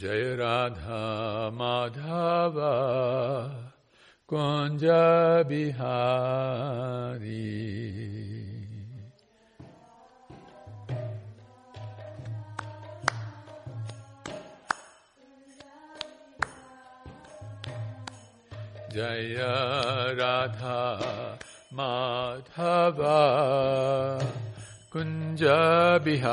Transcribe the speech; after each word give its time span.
जय 0.00 0.34
राधा 0.38 1.00
माधव 1.58 2.56
कुञ्ज 4.28 4.84
बिहारी 5.48 7.44
जय 18.96 19.36
राधा 20.18 20.78
माधव 21.78 23.02
कुञ्ज 24.92 25.42
बिहारी 26.04 26.26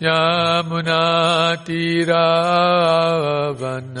یامنا 0.00 1.54
تیرا 1.66 2.26
one 3.60 3.96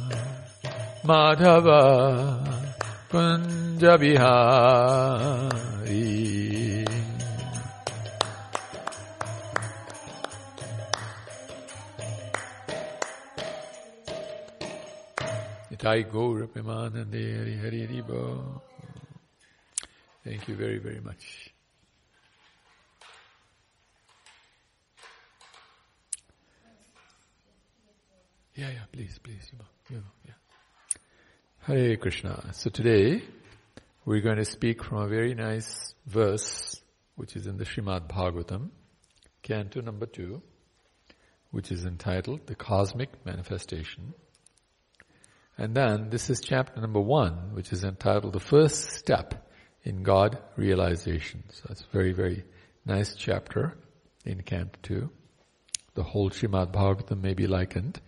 Madhav 1.05 1.67
Kunj 3.11 3.83
Bihari 4.01 5.99
Nitai 15.71 16.03
Gaur 16.11 16.47
Premanande 16.47 17.37
Hari 17.37 17.57
Hari 17.57 17.87
Ribo. 17.87 18.61
Thank 20.23 20.47
you 20.47 20.55
very, 20.55 20.77
very 20.77 20.99
much. 20.99 21.49
Yeah, 28.53 28.69
yeah, 28.69 28.83
please, 28.91 29.17
please, 29.23 29.49
you 29.51 29.57
know, 29.57 29.65
you 29.89 29.95
know, 29.97 30.11
yeah. 30.27 30.50
Hare 31.63 31.95
Krishna. 31.95 32.43
So 32.53 32.71
today 32.71 33.21
we're 34.03 34.21
going 34.21 34.37
to 34.37 34.45
speak 34.45 34.83
from 34.83 34.97
a 34.97 35.07
very 35.07 35.35
nice 35.35 35.93
verse 36.07 36.81
which 37.13 37.35
is 37.35 37.45
in 37.45 37.57
the 37.57 37.65
Srimad 37.65 38.07
Bhagavatam, 38.07 38.71
canto 39.43 39.79
number 39.79 40.07
two, 40.07 40.41
which 41.51 41.71
is 41.71 41.85
entitled 41.85 42.47
The 42.47 42.55
Cosmic 42.55 43.09
Manifestation. 43.27 44.15
And 45.55 45.75
then 45.75 46.09
this 46.09 46.31
is 46.31 46.41
chapter 46.41 46.81
number 46.81 46.99
one, 46.99 47.53
which 47.53 47.71
is 47.71 47.83
entitled 47.83 48.33
The 48.33 48.39
First 48.39 48.93
Step 48.93 49.47
in 49.83 50.01
God 50.01 50.39
Realization. 50.55 51.43
So 51.51 51.65
that's 51.67 51.81
a 51.81 51.91
very, 51.93 52.11
very 52.11 52.43
nice 52.87 53.13
chapter 53.13 53.77
in 54.25 54.41
canto 54.41 54.79
two. 54.81 55.11
The 55.93 56.01
whole 56.01 56.31
Srimad 56.31 56.73
Bhagavatam 56.73 57.21
may 57.21 57.35
be 57.35 57.45
likened 57.45 58.01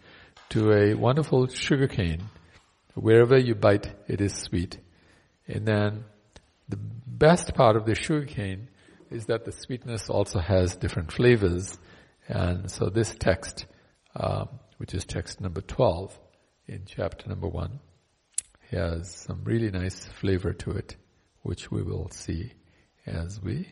to 0.50 0.74
a 0.74 0.96
wonderful 0.96 1.46
sugar 1.46 1.88
cane. 1.88 2.24
Wherever 2.96 3.38
you 3.38 3.56
bite, 3.56 3.94
it 4.08 4.22
is 4.22 4.34
sweet. 4.34 4.78
And 5.48 5.66
then 5.66 6.06
the 6.70 6.78
best 6.78 7.54
part 7.56 7.76
of 7.76 7.86
the 7.86 7.96
sugarcane 7.96 8.70
is 9.10 9.26
that 9.26 9.46
the 9.46 9.52
sweetness 9.52 10.10
also 10.10 10.40
has 10.40 10.76
different 10.76 11.12
flavors. 11.12 11.78
And 12.28 12.70
so 12.70 12.90
this 12.90 13.14
text, 13.16 13.66
um, 14.16 14.50
which 14.78 14.94
is 14.94 15.06
text 15.06 15.42
number 15.42 15.62
12 15.62 16.18
in 16.68 16.84
chapter 16.86 17.30
number 17.30 17.48
1, 17.48 17.80
has 18.72 19.14
some 19.16 19.44
really 19.44 19.72
nice 19.72 20.06
flavor 20.06 20.54
to 20.54 20.72
it, 20.72 20.96
which 21.42 21.70
we 21.72 21.84
will 21.84 22.10
see 22.10 22.54
as 23.06 23.42
we 23.42 23.68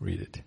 read 0.00 0.20
it. 0.20 0.42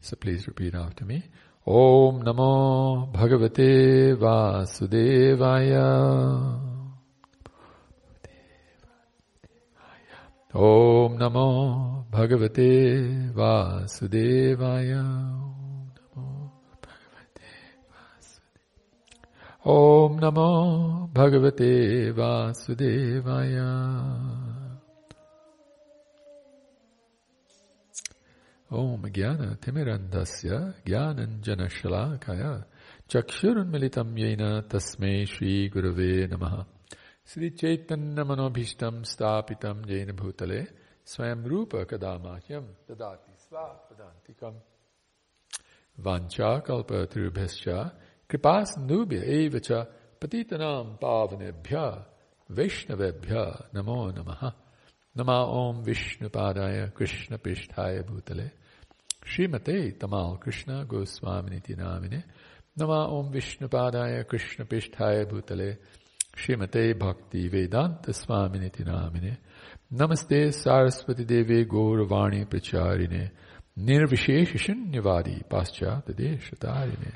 So 0.00 0.16
please 0.16 0.48
repeat 0.48 0.74
after 0.74 1.04
me. 1.04 1.24
Om 1.66 2.22
Namo 2.22 3.12
Bhagavate 3.12 4.16
Vasudevaya. 4.16 5.20
ॐ 10.55 11.17
नमो 11.21 11.47
भगवते 12.11 12.71
वासुदेवाय 13.37 14.91
ॐ 19.73 20.15
नमो 20.23 20.49
भगवते 21.17 21.71
वासुदेवाय 22.19 23.55
ॐ 28.69 29.09
ज्ञान 29.15 29.41
तिमिरन्धस्य 29.65 30.61
ज्ञानञ्जनशलाकय 30.87 32.43
चक्षुरुन्मिलितं 33.11 34.17
येन 34.23 34.43
तस्मै 34.71 35.13
श्रीगुरवे 35.33 36.11
नमः 36.31 36.55
سیری 37.24 37.50
چمن 37.50 38.18
استعمال 38.18 39.02
کم 44.40 44.54
دھیما 45.96 46.68
کپتند 48.28 48.92
پتی 50.20 50.44
پا 50.44 51.90
و 52.90 53.10
نمو 53.74 54.10
نم 54.10 54.52
نم 55.16 55.28
وشپل 55.86 56.58
گوسنی 60.88 61.74
نام 61.74 62.04
ادا 63.72 64.22
کروتے 64.22 65.72
श्रीमते 66.37 66.93
भक्ति 67.01 67.47
वेदांत 67.53 68.09
स्वामिनिति 68.19 68.83
नामिने 68.83 69.35
नमस्ते 69.99 70.39
सारस्वती 70.51 71.25
देवे 71.31 71.63
गौरवाणी 71.73 72.43
प्रचारिणे 72.51 73.23
निर्विशेष 73.87 74.55
शून्यवादी 74.65 75.35
पाश्चात 75.51 76.11
देश 76.17 76.49
तारिणे 76.63 77.11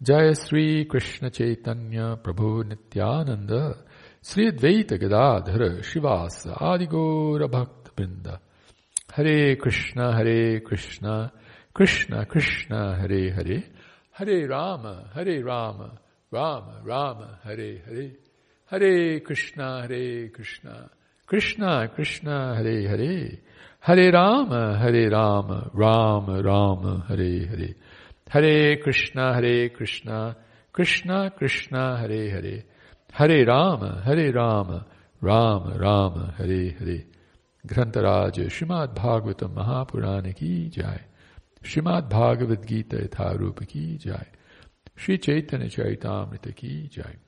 जय 0.00 0.32
श्री 0.40 0.84
कृष्ण 0.90 1.28
चैतन्य 1.36 2.14
प्रभु 2.24 2.50
नित्यानंद 2.68 3.52
श्री 4.30 4.50
द्वैत 4.58 4.92
गदाधर 5.02 5.62
शिवास 5.90 6.42
आदि 6.70 6.86
गौर 6.94 7.46
भक्त 7.54 7.90
वृंद 7.98 8.28
हरे 9.16 9.54
कृष्ण 9.62 10.10
हरे 10.16 10.38
कृष्ण 10.68 11.16
कृष्ण 11.76 12.22
कृष्ण 12.32 12.76
हरे 13.00 13.20
हरे 13.38 13.62
हरे 14.18 14.38
राम 14.46 14.86
हरे 15.14 15.36
राम 15.50 15.82
राम 16.32 16.70
राम 16.88 17.22
हरे 17.44 17.70
हरे 17.86 18.06
ہرے 18.73 19.19
کرشنا 19.19 19.85
ہرے 19.85 20.27
کرشنا 20.27 20.73
کرشنا 21.27 21.85
کرشنا، 21.85 22.57
ہرے 22.57 22.87
ہرے 22.87 23.17
ہرے 23.87 24.11
رام 24.11 24.53
ہرے 24.53 25.09
رام 25.09 25.51
رام 25.79 26.29
رام، 26.29 27.01
ہرے 27.09 27.39
ہرے 27.49 27.67
ہرے 28.35 28.75
کرشنا 28.75 29.35
ہرے 29.35 29.69
کرشنا 29.69 30.33
کرشنا 30.71 31.29
کرشنا، 31.29 32.01
ہرے 32.01 32.31
ہرے 32.31 32.59
ہرے 33.19 33.45
رام 33.45 33.83
ہرے 34.05 34.31
رام 34.31 34.71
رام 35.25 35.69
رام، 35.73 36.13
ہرے 36.39 36.69
ہرے 36.81 36.97
گرنتراج 37.71 38.41
شریماد 38.49 38.87
بھاگوت 38.87 39.43
مہاپران 39.43 40.31
کی 40.31 40.69
جائے 40.69 41.03
شریماد 41.65 42.01
بھاگوت 42.01 42.69
گیت 42.69 42.93
یتھاروپ 42.93 43.59
کی 43.69 43.97
جائے، 44.05 44.29
شری 44.97 45.17
چیتن 45.17 45.69
چیتامت 45.69 46.47
کی 46.55 46.87
جائے۔ 46.91 47.22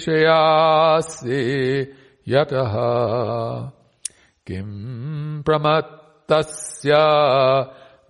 शयासे 0.00 1.40
यतः 2.28 2.74
किं 4.48 4.68
प्रमत्तस्य 5.42 6.92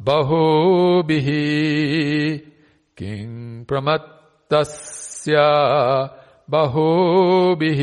बहुभिः 0.08 1.28
किं 2.98 3.64
प्रमत्तस्य 3.64 5.34
बहुभिः 6.50 7.82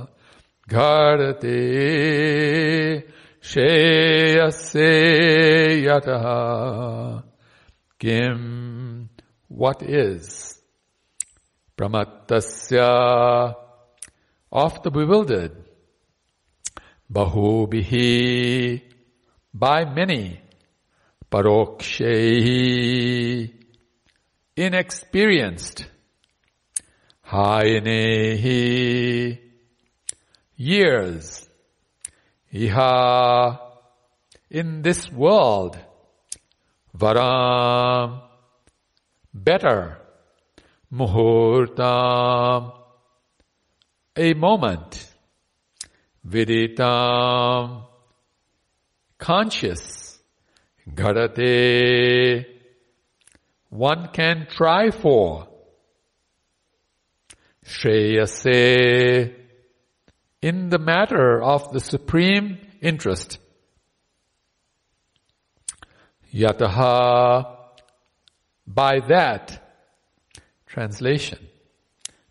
Gardate 0.71 1.51
Sheyase 3.41 4.87
Yataha. 5.83 7.23
Kim 7.99 9.09
What 9.49 9.83
is 9.83 10.57
pramattasya? 11.77 13.55
Of 14.49 14.81
the 14.83 14.91
bewildered. 14.91 15.57
Bahubihi 17.11 18.81
by 19.53 19.83
many 19.83 20.39
Parokshehi 21.29 22.13
inexperienced 24.55 25.85
Hainehi 27.27 28.71
years 30.61 31.49
iha 32.53 33.59
in 34.49 34.81
this 34.81 35.11
world 35.11 35.77
varam 36.97 38.21
better. 39.33 39.97
Muhurtam, 40.93 42.73
a 44.15 44.33
moment. 44.33 45.07
Viditam, 46.27 47.85
conscious. 49.17 50.19
Garate, 50.93 52.45
one 53.69 54.09
can 54.11 54.47
try 54.49 54.91
for. 54.91 55.47
Shreyase, 57.65 59.40
in 60.41 60.69
the 60.69 60.79
matter 60.79 61.41
of 61.41 61.71
the 61.71 61.79
supreme 61.79 62.57
interest. 62.81 63.37
Yataha, 66.33 67.57
by 68.65 68.99
that 69.07 69.85
translation, 70.65 71.47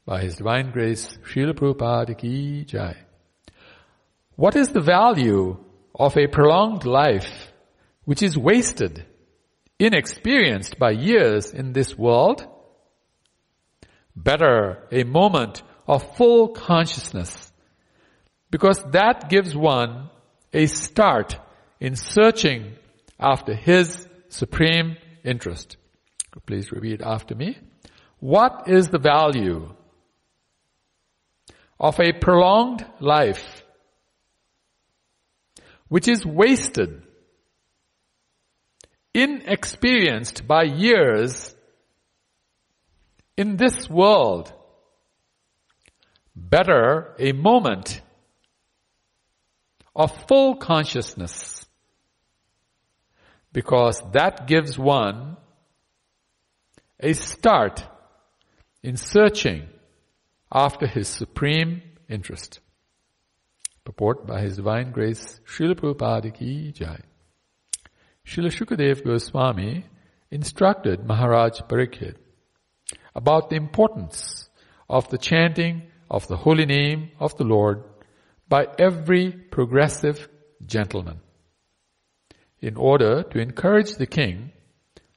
by 0.04 0.22
His 0.22 0.36
Divine 0.36 0.70
Grace, 0.72 1.18
Srila 1.22 1.52
Prabhupada 1.52 2.18
Ki 2.18 2.64
Jai. 2.64 2.96
What 4.36 4.56
is 4.56 4.70
the 4.70 4.80
value 4.80 5.62
of 5.94 6.16
a 6.16 6.26
prolonged 6.26 6.86
life 6.86 7.52
which 8.04 8.22
is 8.22 8.36
wasted, 8.36 9.04
inexperienced 9.78 10.78
by 10.78 10.92
years 10.92 11.52
in 11.52 11.74
this 11.74 11.96
world? 11.96 12.46
Better 14.16 14.88
a 14.90 15.04
moment 15.04 15.62
of 15.86 16.16
full 16.16 16.48
consciousness 16.48 17.49
because 18.50 18.82
that 18.90 19.28
gives 19.28 19.54
one 19.54 20.10
a 20.52 20.66
start 20.66 21.38
in 21.78 21.96
searching 21.96 22.72
after 23.18 23.54
His 23.54 24.08
supreme 24.28 24.96
interest. 25.24 25.76
Please 26.46 26.72
repeat 26.72 27.00
after 27.02 27.34
me. 27.34 27.58
What 28.18 28.64
is 28.68 28.88
the 28.88 28.98
value 28.98 29.74
of 31.78 31.98
a 31.98 32.12
prolonged 32.12 32.84
life 33.00 33.64
which 35.88 36.06
is 36.06 36.24
wasted, 36.24 37.02
inexperienced 39.14 40.46
by 40.46 40.64
years 40.64 41.54
in 43.36 43.56
this 43.56 43.88
world? 43.88 44.52
Better 46.36 47.14
a 47.18 47.32
moment 47.32 48.00
of 49.94 50.26
full 50.28 50.56
consciousness 50.56 51.66
because 53.52 54.02
that 54.12 54.46
gives 54.46 54.78
one 54.78 55.36
a 57.00 57.12
start 57.12 57.84
in 58.82 58.96
searching 58.96 59.68
after 60.52 60.86
His 60.86 61.08
supreme 61.08 61.82
interest. 62.08 62.60
Purport 63.84 64.26
by 64.26 64.40
His 64.40 64.56
Divine 64.56 64.92
Grace, 64.92 65.40
Srila 65.46 65.74
Prabhupada 65.74 66.32
Ki 66.32 66.72
Jai. 66.72 67.00
Srila 68.26 68.50
Shukadev 68.50 69.04
Goswami 69.04 69.84
instructed 70.30 71.04
Maharaj 71.04 71.60
Parikshit 71.62 72.16
about 73.14 73.50
the 73.50 73.56
importance 73.56 74.48
of 74.88 75.08
the 75.08 75.18
chanting 75.18 75.82
of 76.10 76.28
the 76.28 76.36
holy 76.36 76.66
name 76.66 77.10
of 77.18 77.36
the 77.36 77.44
Lord 77.44 77.82
by 78.50 78.66
every 78.78 79.30
progressive 79.30 80.28
gentleman 80.66 81.20
in 82.60 82.76
order 82.76 83.22
to 83.22 83.38
encourage 83.40 83.94
the 83.94 84.06
king 84.06 84.52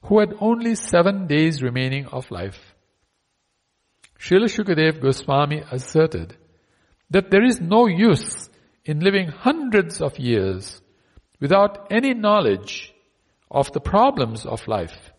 who 0.03 0.19
had 0.19 0.33
only 0.39 0.75
seven 0.75 1.27
days 1.27 1.61
remaining 1.61 2.05
of 2.05 2.29
life. 2.31 2.75
Srila 4.19 4.47
Shukadev 4.47 5.01
Goswami 5.01 5.63
asserted 5.71 6.37
that 7.09 7.31
there 7.31 7.43
is 7.43 7.59
no 7.59 7.87
use 7.87 8.49
in 8.85 8.99
living 8.99 9.27
hundreds 9.27 10.01
of 10.01 10.19
years 10.19 10.81
without 11.39 11.87
any 11.91 12.13
knowledge 12.13 12.93
of 13.49 13.71
the 13.73 13.81
problems 13.81 14.45
of 14.45 14.67
life. 14.67 15.11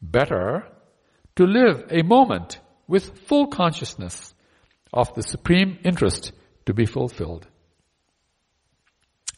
Better 0.00 0.66
to 1.36 1.44
live 1.44 1.84
a 1.90 2.02
moment 2.02 2.58
with 2.88 3.18
full 3.26 3.46
consciousness 3.46 4.34
of 4.92 5.14
the 5.14 5.22
supreme 5.22 5.78
interest 5.84 6.32
to 6.66 6.74
be 6.74 6.86
fulfilled. 6.86 7.46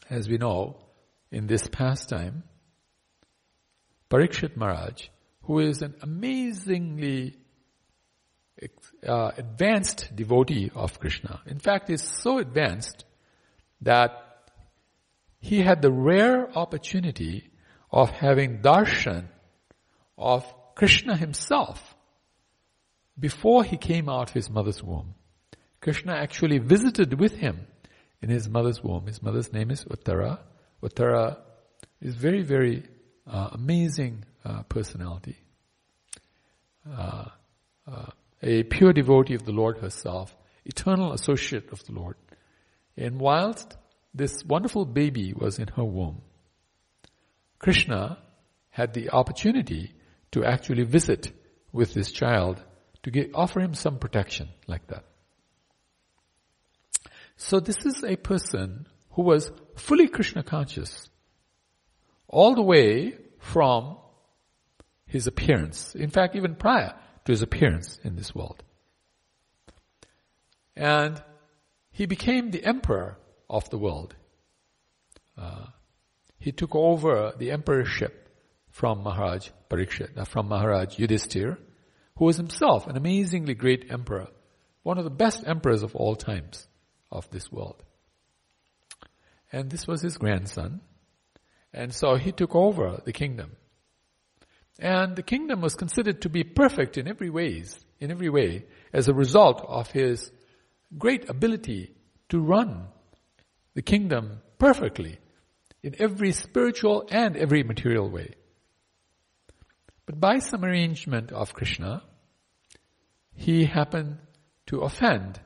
As 0.09 0.29
we 0.29 0.37
know, 0.37 0.77
in 1.31 1.47
this 1.47 1.67
pastime, 1.67 2.43
Parikshit 4.09 4.55
Maharaj, 4.55 5.09
who 5.43 5.59
is 5.59 5.81
an 5.81 5.95
amazingly 6.01 7.35
uh, 9.07 9.31
advanced 9.37 10.15
devotee 10.15 10.71
of 10.73 10.99
Krishna. 10.99 11.41
In 11.45 11.59
fact, 11.59 11.89
is 11.89 12.01
so 12.01 12.37
advanced 12.39 13.05
that 13.81 14.11
he 15.39 15.61
had 15.61 15.81
the 15.81 15.91
rare 15.91 16.49
opportunity 16.57 17.51
of 17.91 18.09
having 18.09 18.61
darshan 18.61 19.25
of 20.17 20.43
Krishna 20.75 21.15
himself 21.15 21.95
before 23.19 23.63
he 23.63 23.77
came 23.77 24.09
out 24.09 24.29
of 24.29 24.33
his 24.33 24.49
mother's 24.49 24.83
womb. 24.83 25.13
Krishna 25.81 26.13
actually 26.13 26.59
visited 26.59 27.19
with 27.19 27.33
him 27.33 27.67
in 28.21 28.29
his 28.29 28.49
mother's 28.49 28.83
womb. 28.83 29.07
His 29.07 29.21
mother's 29.21 29.53
name 29.53 29.71
is 29.71 29.85
Uttara. 29.85 30.39
Uttara 30.81 31.37
is 32.01 32.15
very, 32.15 32.41
very 32.43 32.83
uh, 33.25 33.49
amazing 33.53 34.25
uh, 34.43 34.63
personality. 34.63 35.37
Uh, 36.89 37.25
uh, 37.89 38.05
a 38.41 38.63
pure 38.63 38.93
devotee 38.93 39.33
of 39.33 39.45
the 39.45 39.51
Lord 39.51 39.79
herself, 39.79 40.35
eternal 40.65 41.13
associate 41.13 41.71
of 41.71 41.83
the 41.85 41.93
Lord. 41.93 42.15
And 42.95 43.19
whilst 43.19 43.77
this 44.13 44.43
wonderful 44.45 44.85
baby 44.85 45.33
was 45.33 45.59
in 45.59 45.67
her 45.69 45.83
womb, 45.83 46.21
Krishna 47.59 48.19
had 48.69 48.93
the 48.93 49.09
opportunity 49.09 49.93
to 50.31 50.43
actually 50.43 50.83
visit 50.83 51.31
with 51.71 51.93
this 51.93 52.11
child 52.11 52.63
to 53.03 53.11
get, 53.11 53.31
offer 53.33 53.59
him 53.59 53.73
some 53.73 53.97
protection 53.97 54.49
like 54.67 54.87
that. 54.87 55.03
So 57.37 57.59
this 57.59 57.85
is 57.85 58.03
a 58.03 58.15
person 58.15 58.87
who 59.11 59.21
was 59.21 59.51
fully 59.75 60.07
Krishna 60.07 60.41
conscious 60.41 61.09
all 62.27 62.55
the 62.55 62.63
way 62.63 63.13
from 63.39 63.97
his 65.05 65.27
appearance. 65.27 65.95
In 65.95 66.09
fact, 66.09 66.35
even 66.35 66.55
prior 66.55 66.95
to 67.25 67.31
his 67.31 67.43
appearance 67.43 67.99
in 68.03 68.15
this 68.15 68.33
world. 68.33 68.63
And 70.75 71.21
he 71.91 72.07
became 72.07 72.49
the 72.49 72.65
emperor 72.65 73.17
of 73.49 73.69
the 73.69 73.77
world. 73.77 74.15
Uh, 75.37 75.67
he 76.39 76.51
took 76.51 76.75
over 76.75 77.33
the 77.37 77.51
emperorship 77.51 78.29
from 78.69 79.03
Maharaj 79.03 79.49
Parikshit, 79.69 80.17
uh, 80.17 80.25
from 80.25 80.49
Maharaj 80.49 80.97
Yudhisthira, 80.97 81.57
who 82.17 82.25
was 82.25 82.37
himself 82.37 82.87
an 82.87 82.97
amazingly 82.97 83.53
great 83.53 83.91
emperor, 83.91 84.27
one 84.81 84.97
of 84.97 85.03
the 85.03 85.09
best 85.11 85.43
emperors 85.47 85.83
of 85.83 85.95
all 85.95 86.15
times 86.15 86.67
of 87.11 87.29
this 87.29 87.51
world. 87.51 87.83
And 89.51 89.69
this 89.69 89.87
was 89.87 90.01
his 90.01 90.17
grandson. 90.17 90.81
And 91.73 91.93
so 91.93 92.15
he 92.15 92.31
took 92.31 92.55
over 92.55 93.01
the 93.05 93.13
kingdom. 93.13 93.55
And 94.79 95.15
the 95.15 95.23
kingdom 95.23 95.61
was 95.61 95.75
considered 95.75 96.21
to 96.21 96.29
be 96.29 96.43
perfect 96.43 96.97
in 96.97 97.07
every 97.07 97.29
ways, 97.29 97.79
in 97.99 98.11
every 98.11 98.29
way, 98.29 98.65
as 98.93 99.07
a 99.07 99.13
result 99.13 99.63
of 99.67 99.91
his 99.91 100.31
great 100.97 101.29
ability 101.29 101.93
to 102.29 102.39
run 102.39 102.87
the 103.73 103.81
kingdom 103.81 104.41
perfectly 104.59 105.17
in 105.83 105.95
every 105.99 106.31
spiritual 106.31 107.07
and 107.09 107.37
every 107.37 107.63
material 107.63 108.09
way. 108.09 108.33
But 110.05 110.19
by 110.19 110.39
some 110.39 110.63
arrangement 110.63 111.31
of 111.31 111.53
Krishna, 111.53 112.03
he 113.35 113.65
happened 113.65 114.17
to 114.67 114.81
offend 114.81 115.39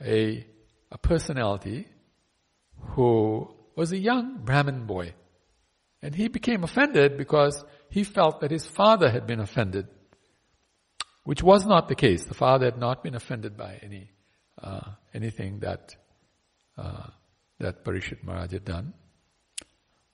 a, 0.00 0.46
a 0.90 0.98
personality 0.98 1.86
who 2.94 3.48
was 3.76 3.92
a 3.92 3.98
young 3.98 4.38
Brahmin 4.44 4.86
boy. 4.86 5.14
And 6.02 6.14
he 6.14 6.28
became 6.28 6.64
offended 6.64 7.16
because 7.16 7.64
he 7.90 8.04
felt 8.04 8.40
that 8.40 8.50
his 8.50 8.66
father 8.66 9.10
had 9.10 9.26
been 9.26 9.40
offended, 9.40 9.88
which 11.24 11.42
was 11.42 11.66
not 11.66 11.88
the 11.88 11.94
case. 11.94 12.24
The 12.24 12.34
father 12.34 12.66
had 12.66 12.78
not 12.78 13.02
been 13.02 13.14
offended 13.14 13.56
by 13.56 13.80
any 13.82 14.10
uh, 14.62 14.92
anything 15.14 15.60
that 15.60 15.96
uh, 16.76 17.08
that 17.58 17.84
Parikshit 17.84 18.22
Maharaj 18.22 18.52
had 18.52 18.64
done. 18.64 18.94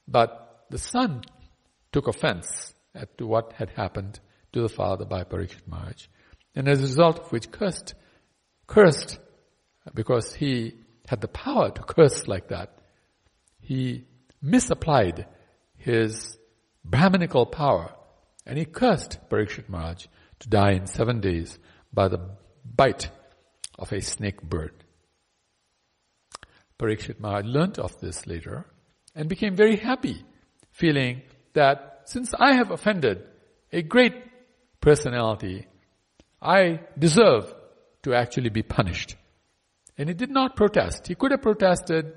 But 0.09 0.67
the 0.71 0.79
son 0.79 1.23
took 1.93 2.09
offense 2.09 2.75
at 2.95 3.19
to 3.19 3.27
what 3.27 3.53
had 3.55 3.71
happened 3.71 4.21
to 4.53 4.63
the 4.63 4.69
father 4.69 5.05
by 5.05 5.25
Parikshit 5.25 5.67
Maharaj. 5.67 6.07
And 6.55 6.69
as 6.69 6.79
a 6.79 6.83
result 6.83 7.21
of 7.21 7.33
which 7.33 7.51
cursed, 7.51 7.95
cursed 8.67 9.19
because 9.93 10.35
he 10.35 10.75
had 11.07 11.21
the 11.21 11.29
power 11.29 11.71
to 11.71 11.83
curse 11.83 12.27
like 12.27 12.49
that, 12.49 12.79
he 13.61 14.05
misapplied 14.41 15.27
his 15.77 16.39
Brahminical 16.85 17.47
power 17.47 17.95
and 18.47 18.59
he 18.59 18.65
cursed 18.65 19.19
Parikshit 19.31 19.69
Maharaj 19.69 20.07
to 20.41 20.49
die 20.49 20.73
in 20.73 20.87
seven 20.87 21.21
days 21.21 21.59
by 21.93 22.09
the 22.09 22.21
bite 22.65 23.11
of 23.79 23.93
a 23.93 24.01
snake 24.01 24.43
bird. 24.43 24.73
Parikshit 26.79 27.21
Maharaj 27.21 27.47
learnt 27.47 27.79
of 27.79 27.99
this 28.01 28.27
later 28.27 28.67
and 29.15 29.29
became 29.29 29.57
very 29.57 29.77
happy, 29.77 30.25
feeling 30.71 31.23
that 31.55 32.03
since 32.05 32.35
I 32.39 32.55
have 32.55 32.71
offended 32.71 33.23
a 33.73 33.83
great 33.83 34.15
personality, 34.81 35.67
I 36.43 36.81
deserve 36.99 37.53
to 38.03 38.15
actually 38.15 38.51
be 38.51 38.63
punished. 38.63 39.17
And 39.97 40.09
he 40.09 40.15
did 40.15 40.31
not 40.31 40.57
protest. 40.57 41.07
He 41.07 41.15
could 41.15 41.31
have 41.31 41.43
protested, 41.43 42.13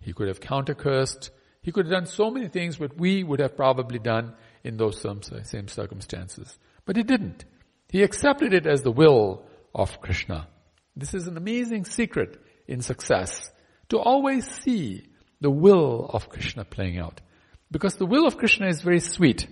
he 0.00 0.12
could 0.12 0.28
have 0.28 0.40
counter-cursed, 0.40 1.30
he 1.62 1.72
could 1.72 1.86
have 1.86 1.92
done 1.92 2.06
so 2.06 2.30
many 2.30 2.48
things 2.48 2.78
what 2.78 2.96
we 2.98 3.24
would 3.24 3.40
have 3.40 3.56
probably 3.56 3.98
done 3.98 4.34
in 4.62 4.76
those 4.76 5.00
same 5.00 5.68
circumstances. 5.68 6.58
But 6.84 6.96
he 6.96 7.02
didn't. 7.02 7.44
He 7.88 8.02
accepted 8.02 8.52
it 8.52 8.66
as 8.66 8.82
the 8.82 8.92
will 8.92 9.44
of 9.74 10.00
Krishna. 10.00 10.48
This 10.94 11.14
is 11.14 11.26
an 11.26 11.36
amazing 11.36 11.86
secret 11.86 12.38
in 12.68 12.80
success 12.80 13.50
to 13.88 13.98
always 13.98 14.46
see 14.46 15.06
the 15.40 15.50
will 15.50 16.10
of 16.12 16.28
Krishna 16.28 16.64
playing 16.64 16.98
out. 16.98 17.20
Because 17.70 17.96
the 17.96 18.06
will 18.06 18.26
of 18.26 18.36
Krishna 18.36 18.68
is 18.68 18.82
very 18.82 19.00
sweet. 19.00 19.48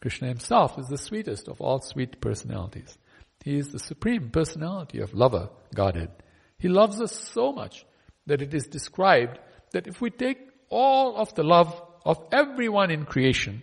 Krishna 0.00 0.28
himself 0.28 0.78
is 0.78 0.86
the 0.86 0.98
sweetest 0.98 1.48
of 1.48 1.60
all 1.60 1.80
sweet 1.80 2.20
personalities. 2.20 2.96
He 3.42 3.56
is 3.56 3.72
the 3.72 3.78
supreme 3.78 4.30
personality 4.30 5.00
of 5.00 5.14
lover, 5.14 5.48
Godhead. 5.74 6.10
He 6.58 6.68
loves 6.68 7.00
us 7.00 7.12
so 7.12 7.52
much 7.52 7.84
that 8.26 8.42
it 8.42 8.54
is 8.54 8.66
described 8.66 9.38
that 9.72 9.86
if 9.86 10.00
we 10.00 10.10
take 10.10 10.38
all 10.68 11.16
of 11.16 11.34
the 11.34 11.44
love 11.44 11.80
of 12.04 12.18
everyone 12.32 12.90
in 12.90 13.04
creation 13.04 13.62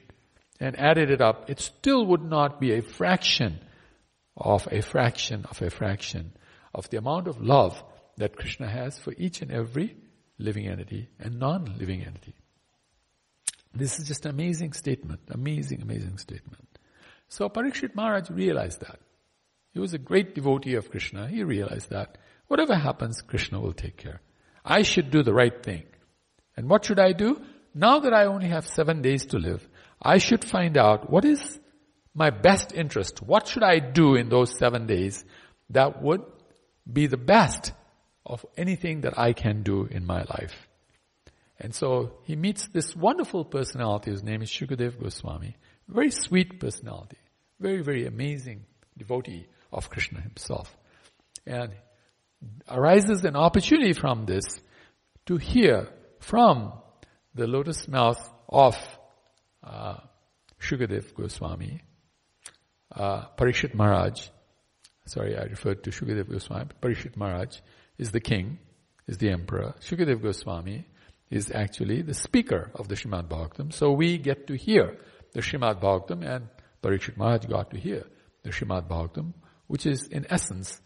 and 0.60 0.80
added 0.80 1.10
it 1.10 1.22
up, 1.22 1.50
it 1.50 1.60
still 1.60 2.06
would 2.08 2.24
not 2.24 2.60
be 2.60 2.74
a 2.74 2.82
fraction 2.82 3.60
of 4.38 4.68
a 4.72 4.82
fraction 4.82 5.46
of 5.50 5.62
a 5.62 5.70
fraction 5.70 6.34
of 6.74 6.90
the 6.90 6.98
amount 6.98 7.28
of 7.28 7.42
love 7.42 7.84
that 8.18 8.36
Krishna 8.36 8.70
has 8.70 8.98
for 8.98 9.14
each 9.18 9.42
and 9.42 9.52
every 9.52 9.96
living 10.38 10.68
entity 10.68 11.10
and 11.20 11.40
non-living 11.40 12.04
entity. 12.04 12.36
This 13.74 14.00
is 14.00 14.08
just 14.08 14.26
an 14.26 14.32
amazing 14.32 14.74
statement, 14.74 15.22
amazing, 15.30 15.82
amazing 15.82 16.18
statement. 16.18 16.68
So 17.28 17.50
Parikshit 17.50 17.96
Maharaj 17.96 18.30
realized 18.30 18.82
that. 18.82 19.00
He 19.72 19.80
was 19.80 19.94
a 19.96 19.98
great 19.98 20.36
devotee 20.36 20.76
of 20.76 20.92
Krishna. 20.92 21.28
He 21.28 21.44
realized 21.44 21.90
that 21.90 22.20
whatever 22.54 22.76
happens, 22.76 23.24
Krishna 23.24 23.60
will 23.60 23.74
take 23.74 23.98
care. 23.98 24.22
I 24.64 24.84
should 24.84 25.10
do 25.10 25.24
the 25.24 25.34
right 25.34 25.64
thing. 25.64 25.86
And 26.56 26.70
what 26.70 26.86
should 26.86 27.00
I 27.00 27.12
do? 27.14 27.42
Now 27.74 28.02
that 28.02 28.14
I 28.14 28.26
only 28.26 28.50
have 28.50 28.68
seven 28.68 29.02
days 29.02 29.26
to 29.28 29.40
live, 29.40 29.68
I 30.00 30.20
should 30.20 30.46
find 30.46 30.78
out 30.78 31.10
what 31.10 31.26
is 31.26 31.60
my 32.14 32.30
best 32.30 32.72
interest. 32.72 33.24
What 33.24 33.48
should 33.48 33.64
I 33.64 33.80
do 33.80 34.14
in 34.14 34.30
those 34.30 34.56
seven 34.56 34.86
days 34.86 35.26
that 35.72 36.04
would 36.04 36.22
be 36.92 37.08
the 37.08 37.18
best 37.18 37.72
of 38.24 38.46
anything 38.56 39.02
that 39.02 39.18
I 39.18 39.34
can 39.34 39.64
do 39.64 39.86
in 39.86 40.06
my 40.06 40.22
life. 40.22 40.68
And 41.60 41.74
so 41.74 42.14
he 42.24 42.36
meets 42.36 42.68
this 42.68 42.96
wonderful 42.96 43.46
personality 43.46 44.12
whose 44.12 44.24
name 44.24 44.44
is 44.44 44.50
Shukadev 44.50 45.02
Goswami. 45.02 45.56
Very 45.88 46.12
sweet 46.12 46.60
personality. 46.60 47.18
Very, 47.60 47.82
very 47.82 48.06
amazing 48.06 48.66
devotee 48.96 49.48
of 49.72 49.90
Krishna 49.90 50.22
himself. 50.22 50.78
And 51.48 51.72
arises 52.70 53.24
an 53.26 53.36
opportunity 53.36 53.94
from 53.94 54.26
this 54.26 54.62
to 55.26 55.38
hear 55.38 55.90
from 56.20 56.74
the 57.36 57.48
lotus 57.48 57.88
mouth 57.88 58.20
of 58.50 58.78
uh, 59.64 59.98
Goswami, 61.16 61.82
uh, 62.96 63.26
Parikshit 63.38 63.74
Maharaj, 63.74 64.28
sorry, 65.06 65.38
I 65.38 65.44
referred 65.44 65.84
to 65.84 65.90
Shukadev 65.90 66.30
Goswami, 66.30 66.70
Parikshit 66.82 67.18
Maharaj 67.18 67.58
is 67.98 68.12
the 68.12 68.20
king, 68.20 68.60
is 69.08 69.18
the 69.18 69.30
emperor. 69.30 69.76
Shukadev 69.82 70.22
Goswami 70.22 70.88
is 71.30 71.52
actually 71.52 72.02
the 72.02 72.14
speaker 72.14 72.72
of 72.76 72.88
the 72.88 72.96
Shrimad 72.96 73.28
Bhagavatam. 73.28 73.74
So 73.74 73.92
we 73.92 74.18
get 74.18 74.48
to 74.48 74.56
hear 74.56 74.98
the 75.34 75.42
Shrimad 75.42 75.82
Bhagavatam 75.82 76.24
and 76.24 76.48
Parikshit 76.82 77.18
Maharaj 77.18 77.46
got 77.48 77.72
to 77.72 77.78
hear 77.78 78.06
the 78.44 78.52
Shrimad 78.52 78.88
Bhagavatam, 78.88 79.34
which 79.68 79.86
is 79.86 80.06
in 80.08 80.26
essence 80.30 80.80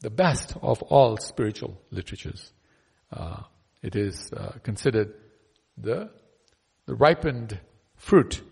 the 0.00 0.10
best 0.10 0.56
of 0.62 0.82
all 0.82 1.16
spiritual 1.16 1.80
literatures. 1.90 2.52
Uh, 3.12 3.42
it 3.82 3.96
is 3.96 4.32
uh, 4.32 4.52
considered 4.62 5.14
the, 5.76 6.10
the 6.86 6.94
ripened 6.94 7.58
fruit 7.96 8.42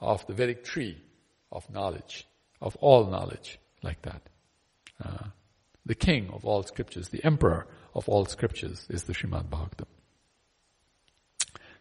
of 0.00 0.26
the 0.26 0.32
Vedic 0.32 0.64
tree 0.64 1.02
of 1.50 1.68
knowledge, 1.70 2.26
of 2.60 2.76
all 2.76 3.06
knowledge, 3.06 3.58
like 3.82 4.02
that. 4.02 4.22
Uh, 5.04 5.28
the 5.86 5.94
king 5.94 6.30
of 6.32 6.44
all 6.44 6.62
scriptures, 6.62 7.08
the 7.08 7.24
emperor 7.24 7.66
of 7.94 8.08
all 8.08 8.24
scriptures 8.26 8.86
is 8.88 9.04
the 9.04 9.12
Srimad 9.12 9.48
Bhagavatam. 9.48 9.86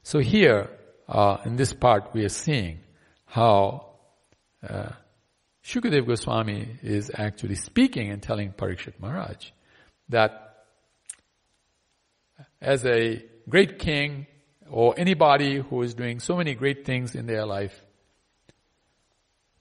So 0.04 0.20
here, 0.20 0.70
uh, 1.08 1.38
in 1.46 1.56
this 1.56 1.74
part, 1.74 2.14
we 2.14 2.26
are 2.26 2.30
seeing 2.30 2.80
how 3.26 3.88
uh, 4.68 4.90
Shukadev 5.64 6.06
Goswami 6.06 6.78
is 6.84 7.10
actually 7.14 7.56
speaking 7.56 8.12
and 8.12 8.22
telling 8.22 8.52
Parikshit 8.52 9.00
Maharaj 9.00 9.52
that 10.10 10.66
as 12.62 12.86
a 12.86 13.24
great 13.48 13.80
king 13.80 14.28
or 14.70 14.94
anybody 14.98 15.60
who 15.60 15.82
is 15.82 15.94
doing 15.94 16.20
so 16.20 16.36
many 16.36 16.54
great 16.54 16.86
things 16.86 17.16
in 17.16 17.28
their 17.28 17.46
life, 17.46 17.86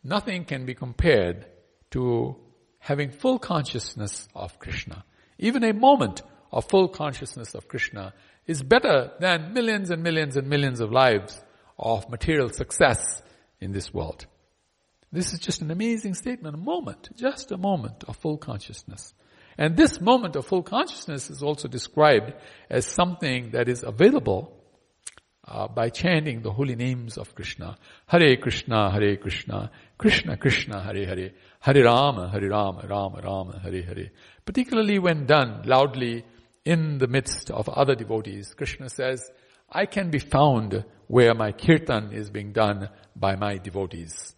nothing 0.03 0.45
can 0.45 0.67
be 0.67 0.75
compared 0.75 1.47
to 1.93 2.37
having 2.81 3.11
full 3.11 3.39
consciousness 3.39 4.27
of 4.35 4.59
Krishna. 4.59 5.05
Even 5.39 5.63
a 5.63 5.73
moment 5.73 6.23
of 6.51 6.65
full 6.69 6.89
consciousness 6.89 7.55
of 7.55 7.69
Krishna 7.69 8.13
is 8.47 8.61
better 8.61 9.13
than 9.21 9.53
millions 9.53 9.91
and 9.91 10.03
millions 10.03 10.37
and 10.37 10.49
millions 10.49 10.81
of 10.81 10.91
lives 10.91 11.41
of 11.79 12.11
material 12.11 12.49
success 12.49 13.23
in 13.61 13.71
this 13.71 13.95
world. 13.95 14.27
This 15.13 15.35
is 15.35 15.41
just 15.41 15.61
an 15.61 15.71
amazing 15.71 16.15
statement, 16.15 16.55
a 16.55 16.59
moment, 16.59 17.11
just 17.17 17.53
a 17.53 17.59
moment 17.59 18.03
of 18.09 18.17
full 18.17 18.39
consciousness. 18.39 19.13
And 19.59 19.77
this 19.77 20.01
moment 20.01 20.37
of 20.37 20.47
full 20.47 20.63
consciousness 20.63 21.29
is 21.29 21.43
also 21.43 21.69
described 21.69 22.33
as 22.71 22.87
something 22.87 23.51
that 23.51 23.69
is 23.69 23.83
available 23.83 24.57
uh, 25.47 25.69
by 25.69 25.91
chanting 25.91 26.41
the 26.41 26.51
holy 26.51 26.77
names 26.77 27.19
of 27.19 27.35
Krishna. 27.35 27.77
Hare 28.07 28.39
Krishna, 28.39 28.91
Hare 28.91 29.19
Krishna, 29.19 29.71
Krishna 29.99 30.39
Krishna, 30.39 30.83
Hare 30.83 31.05
Hare, 31.05 31.33
Hare 31.61 31.85
Rama, 31.85 32.31
Hare 32.31 32.49
Rama, 32.49 32.87
Rama 32.89 33.21
Rama, 33.23 33.59
Hare 33.59 33.83
Hare. 33.83 34.11
Particularly 34.47 34.99
when 34.99 35.27
done 35.27 35.63
loudly 35.67 36.25
in 36.65 36.97
the 36.97 37.07
midst 37.07 37.51
of 37.51 37.69
other 37.69 37.95
devotees, 37.95 38.55
Krishna 38.55 38.89
says, 38.89 39.31
I 39.71 39.85
can 39.85 40.11
be 40.11 40.21
found 40.21 40.87
where 41.07 41.35
my 41.35 41.53
kirtan 41.53 42.13
is 42.13 42.31
being 42.31 42.53
done 42.53 42.89
by 43.15 43.37
my 43.37 43.59
devotees 43.59 44.35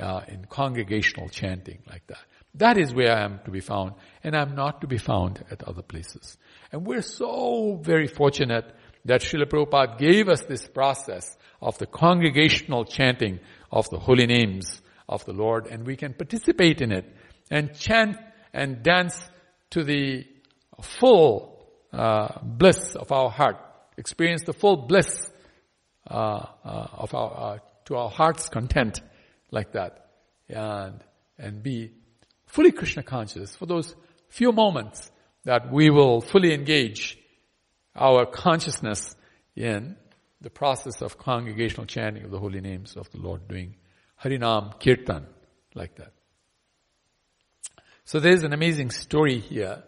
uh, 0.00 0.20
in 0.28 0.44
congregational 0.46 1.28
chanting 1.28 1.78
like 1.88 2.06
that. 2.08 2.18
That 2.54 2.78
is 2.78 2.94
where 2.94 3.14
I 3.14 3.24
am 3.24 3.40
to 3.44 3.50
be 3.50 3.60
found, 3.60 3.92
and 4.24 4.34
I'm 4.34 4.54
not 4.54 4.80
to 4.80 4.86
be 4.86 4.98
found 4.98 5.44
at 5.50 5.62
other 5.64 5.82
places. 5.82 6.38
And 6.72 6.86
we're 6.86 7.02
so 7.02 7.78
very 7.82 8.06
fortunate 8.06 8.72
that 9.04 9.20
Srila 9.20 9.46
Prabhupada 9.46 9.98
gave 9.98 10.28
us 10.28 10.42
this 10.42 10.66
process 10.66 11.36
of 11.60 11.78
the 11.78 11.86
congregational 11.86 12.84
chanting 12.84 13.40
of 13.70 13.88
the 13.90 13.98
holy 13.98 14.26
names 14.26 14.80
of 15.08 15.24
the 15.24 15.32
Lord, 15.32 15.66
and 15.66 15.86
we 15.86 15.96
can 15.96 16.14
participate 16.14 16.80
in 16.80 16.92
it 16.92 17.04
and 17.50 17.74
chant 17.78 18.16
and 18.52 18.82
dance 18.82 19.28
to 19.70 19.84
the 19.84 20.26
full 20.80 21.66
uh, 21.92 22.40
bliss 22.42 22.94
of 22.96 23.12
our 23.12 23.30
heart, 23.30 23.56
experience 23.96 24.42
the 24.44 24.52
full 24.52 24.86
bliss 24.86 25.30
uh, 26.10 26.14
uh, 26.14 26.86
of 26.92 27.14
our 27.14 27.54
uh, 27.54 27.58
to 27.86 27.96
our 27.96 28.10
heart's 28.10 28.48
content, 28.48 29.00
like 29.56 29.72
that, 29.72 29.92
and 30.48 31.02
and 31.38 31.62
be 31.62 31.92
fully 32.46 32.72
Krishna 32.72 33.02
conscious 33.02 33.56
for 33.56 33.66
those 33.66 33.94
few 34.28 34.52
moments 34.52 35.10
that 35.44 35.72
we 35.72 35.90
will 35.90 36.20
fully 36.20 36.52
engage 36.52 37.18
our 37.94 38.26
consciousness 38.26 39.16
in 39.54 39.96
the 40.40 40.50
process 40.50 41.00
of 41.02 41.18
congregational 41.18 41.86
chanting 41.86 42.24
of 42.24 42.30
the 42.30 42.38
holy 42.38 42.60
names 42.60 42.96
of 42.96 43.10
the 43.10 43.18
Lord, 43.18 43.48
doing 43.48 43.74
Harinam 44.22 44.78
Kirtan, 44.78 45.26
like 45.74 45.96
that. 45.96 46.12
So 48.04 48.20
there's 48.20 48.44
an 48.44 48.52
amazing 48.52 48.90
story 48.90 49.38
here 49.40 49.82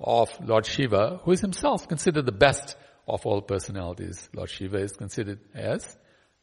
of 0.00 0.30
Lord 0.40 0.64
Shiva, 0.64 1.20
who 1.22 1.32
is 1.32 1.40
himself 1.40 1.88
considered 1.88 2.26
the 2.26 2.32
best 2.46 2.76
of 3.06 3.26
all 3.26 3.42
personalities. 3.42 4.28
Lord 4.34 4.50
Shiva 4.50 4.78
is 4.78 4.92
considered 4.92 5.40
as 5.54 5.96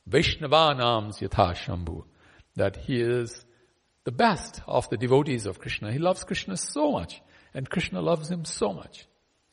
Vaishnavanams 0.10 1.20
Yatha 1.22 1.56
Shambhu, 1.56 2.04
that 2.56 2.78
he 2.78 3.02
is 3.02 3.46
the 4.04 4.12
best 4.12 4.62
of 4.68 4.90
the 4.90 4.98
devotees 4.98 5.46
of 5.46 5.60
Krishna. 5.60 5.92
He 5.92 6.00
loves 6.00 6.24
Krishna 6.24 6.58
so 6.58 6.92
much, 6.92 7.22
and 7.54 7.70
Krishna 7.70 8.02
loves 8.02 8.30
him 8.30 8.46
so 8.46 8.74
much. 8.74 9.08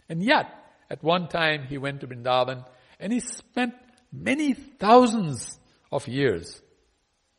And 0.08 0.22
yet, 0.22 0.46
at 0.90 1.02
one 1.02 1.28
time 1.28 1.64
he 1.64 1.78
went 1.78 2.00
to 2.00 2.06
Vrindavan, 2.06 2.64
and 3.00 3.12
he 3.12 3.20
spent 3.20 3.74
many 4.12 4.52
thousands 4.52 5.58
of 5.90 6.06
years 6.06 6.60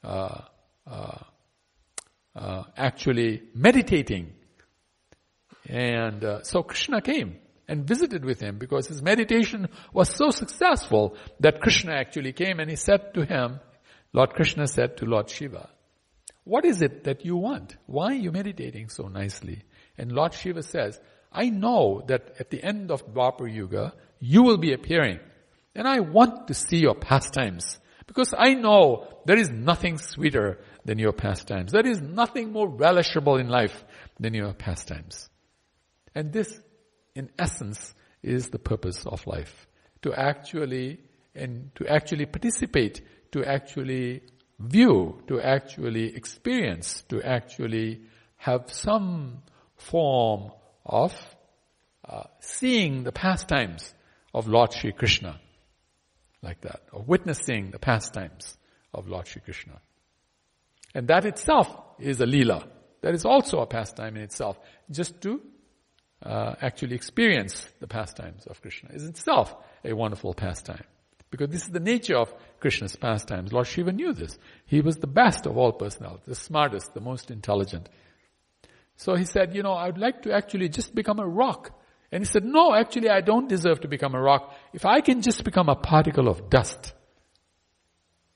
uh, 0.04 0.42
uh, 0.88 1.18
uh, 2.36 2.64
actually 2.76 3.44
meditating. 3.54 4.34
And 5.70 6.24
uh, 6.24 6.44
so 6.44 6.64
Krishna 6.64 7.02
came 7.02 7.38
and 7.68 7.88
visited 7.88 8.26
with 8.26 8.42
him 8.42 8.58
because 8.58 8.88
his 8.88 9.02
meditation 9.02 9.70
was 9.94 10.10
so 10.10 10.30
successful 10.32 11.16
that 11.40 11.62
Krishna 11.62 11.94
actually 11.94 12.34
came 12.34 12.60
and 12.60 12.70
he 12.70 12.76
said 12.76 13.14
to 13.14 13.26
him, 13.26 13.60
Lord 14.14 14.32
Krishna 14.32 14.68
said 14.68 14.98
to 14.98 15.06
Lord 15.06 15.30
Shiva, 15.30 15.70
what 16.44 16.66
is 16.66 16.82
it 16.82 17.06
that 17.06 17.26
you 17.26 17.38
want? 17.38 17.76
Why 17.86 18.08
are 18.08 18.14
you 18.14 18.32
meditating 18.32 18.90
so 18.90 19.08
nicely? 19.08 19.64
And 19.98 20.12
Lord 20.12 20.34
Shiva 20.34 20.62
says, 20.62 21.00
I 21.32 21.50
know 21.50 22.04
that 22.08 22.36
at 22.40 22.50
the 22.50 22.64
end 22.64 22.92
of 22.92 23.08
Dwapar 23.08 23.52
Yuga, 23.52 23.94
you 24.20 24.44
will 24.44 24.58
be 24.58 24.74
appearing. 24.74 25.20
And 25.74 25.88
I 25.88 26.02
want 26.02 26.48
to 26.48 26.54
see 26.54 26.78
your 26.78 26.96
pastimes. 26.96 27.80
Because 28.06 28.34
I 28.38 28.54
know 28.54 29.08
there 29.26 29.38
is 29.38 29.50
nothing 29.50 29.98
sweeter 29.98 30.60
than 30.86 31.00
your 31.00 31.14
pastimes. 31.14 31.72
There 31.72 31.88
is 31.88 32.02
nothing 32.02 32.52
more 32.52 32.70
relishable 32.70 33.40
in 33.40 33.48
life 33.48 33.84
than 34.20 34.34
your 34.34 34.54
pastimes. 34.54 35.30
And 36.14 36.32
this, 36.32 36.60
in 37.16 37.30
essence, 37.40 37.94
is 38.22 38.50
the 38.50 38.60
purpose 38.60 39.06
of 39.06 39.26
life. 39.26 39.68
To 40.04 40.14
actually, 40.14 41.00
and 41.34 41.74
to 41.76 41.88
actually 41.88 42.26
participate, 42.26 43.02
to 43.34 43.44
actually 43.44 44.22
view, 44.60 45.22
to 45.28 45.42
actually 45.42 46.16
experience, 46.16 47.04
to 47.10 47.22
actually 47.22 48.02
have 48.38 48.72
some 48.72 49.42
form 49.76 50.52
of 50.86 51.14
uh, 52.08 52.24
seeing 52.40 53.04
the 53.04 53.12
pastimes 53.12 53.94
of 54.34 54.48
Lord 54.48 54.72
Sri 54.72 54.92
Krishna, 54.92 55.40
like 56.42 56.62
that, 56.62 56.82
or 56.92 57.02
witnessing 57.02 57.72
the 57.72 57.80
pastimes 57.80 58.58
of 58.94 59.08
Lord 59.08 59.28
Sri 59.28 59.42
Krishna. 59.42 59.82
And 60.94 61.08
that 61.08 61.26
itself 61.26 61.76
is 62.00 62.22
a 62.22 62.26
lila. 62.26 62.68
That 63.02 63.16
is 63.16 63.26
also 63.26 63.60
a 63.60 63.66
pastime 63.66 64.16
in 64.16 64.24
itself. 64.24 64.60
Just 64.92 65.22
to 65.22 65.42
uh, 66.22 66.56
actually 66.62 66.96
experience 66.96 67.68
the 67.80 67.88
pastimes 67.88 68.46
of 68.46 68.62
Krishna 68.62 68.90
is 68.94 69.04
itself 69.04 69.56
a 69.84 69.94
wonderful 69.94 70.34
pastime. 70.34 70.84
Because 71.34 71.50
this 71.50 71.64
is 71.64 71.72
the 71.72 71.80
nature 71.80 72.16
of 72.16 72.32
Krishna's 72.60 72.96
pastimes. 72.96 73.52
Lord 73.52 73.66
Shiva 73.66 73.92
knew 73.92 74.14
this. 74.14 74.38
He 74.68 74.82
was 74.82 74.98
the 74.98 75.08
best 75.08 75.48
of 75.48 75.58
all 75.58 75.72
personalities, 75.72 76.28
the 76.28 76.36
smartest, 76.36 76.94
the 76.94 77.02
most 77.02 77.32
intelligent. 77.32 77.90
So 78.98 79.16
he 79.16 79.26
said, 79.26 79.56
you 79.56 79.64
know, 79.64 79.72
I 79.72 79.88
would 79.88 79.98
like 79.98 80.22
to 80.22 80.32
actually 80.32 80.70
just 80.70 80.94
become 80.94 81.18
a 81.18 81.28
rock. 81.28 81.72
And 82.12 82.22
he 82.22 82.26
said, 82.26 82.46
no, 82.46 82.76
actually 82.76 83.10
I 83.10 83.22
don't 83.22 83.50
deserve 83.50 83.82
to 83.82 83.88
become 83.88 84.14
a 84.14 84.22
rock. 84.22 84.56
If 84.74 84.86
I 84.86 85.02
can 85.02 85.24
just 85.24 85.44
become 85.44 85.70
a 85.70 85.76
particle 85.76 86.28
of 86.28 86.52
dust 86.52 86.94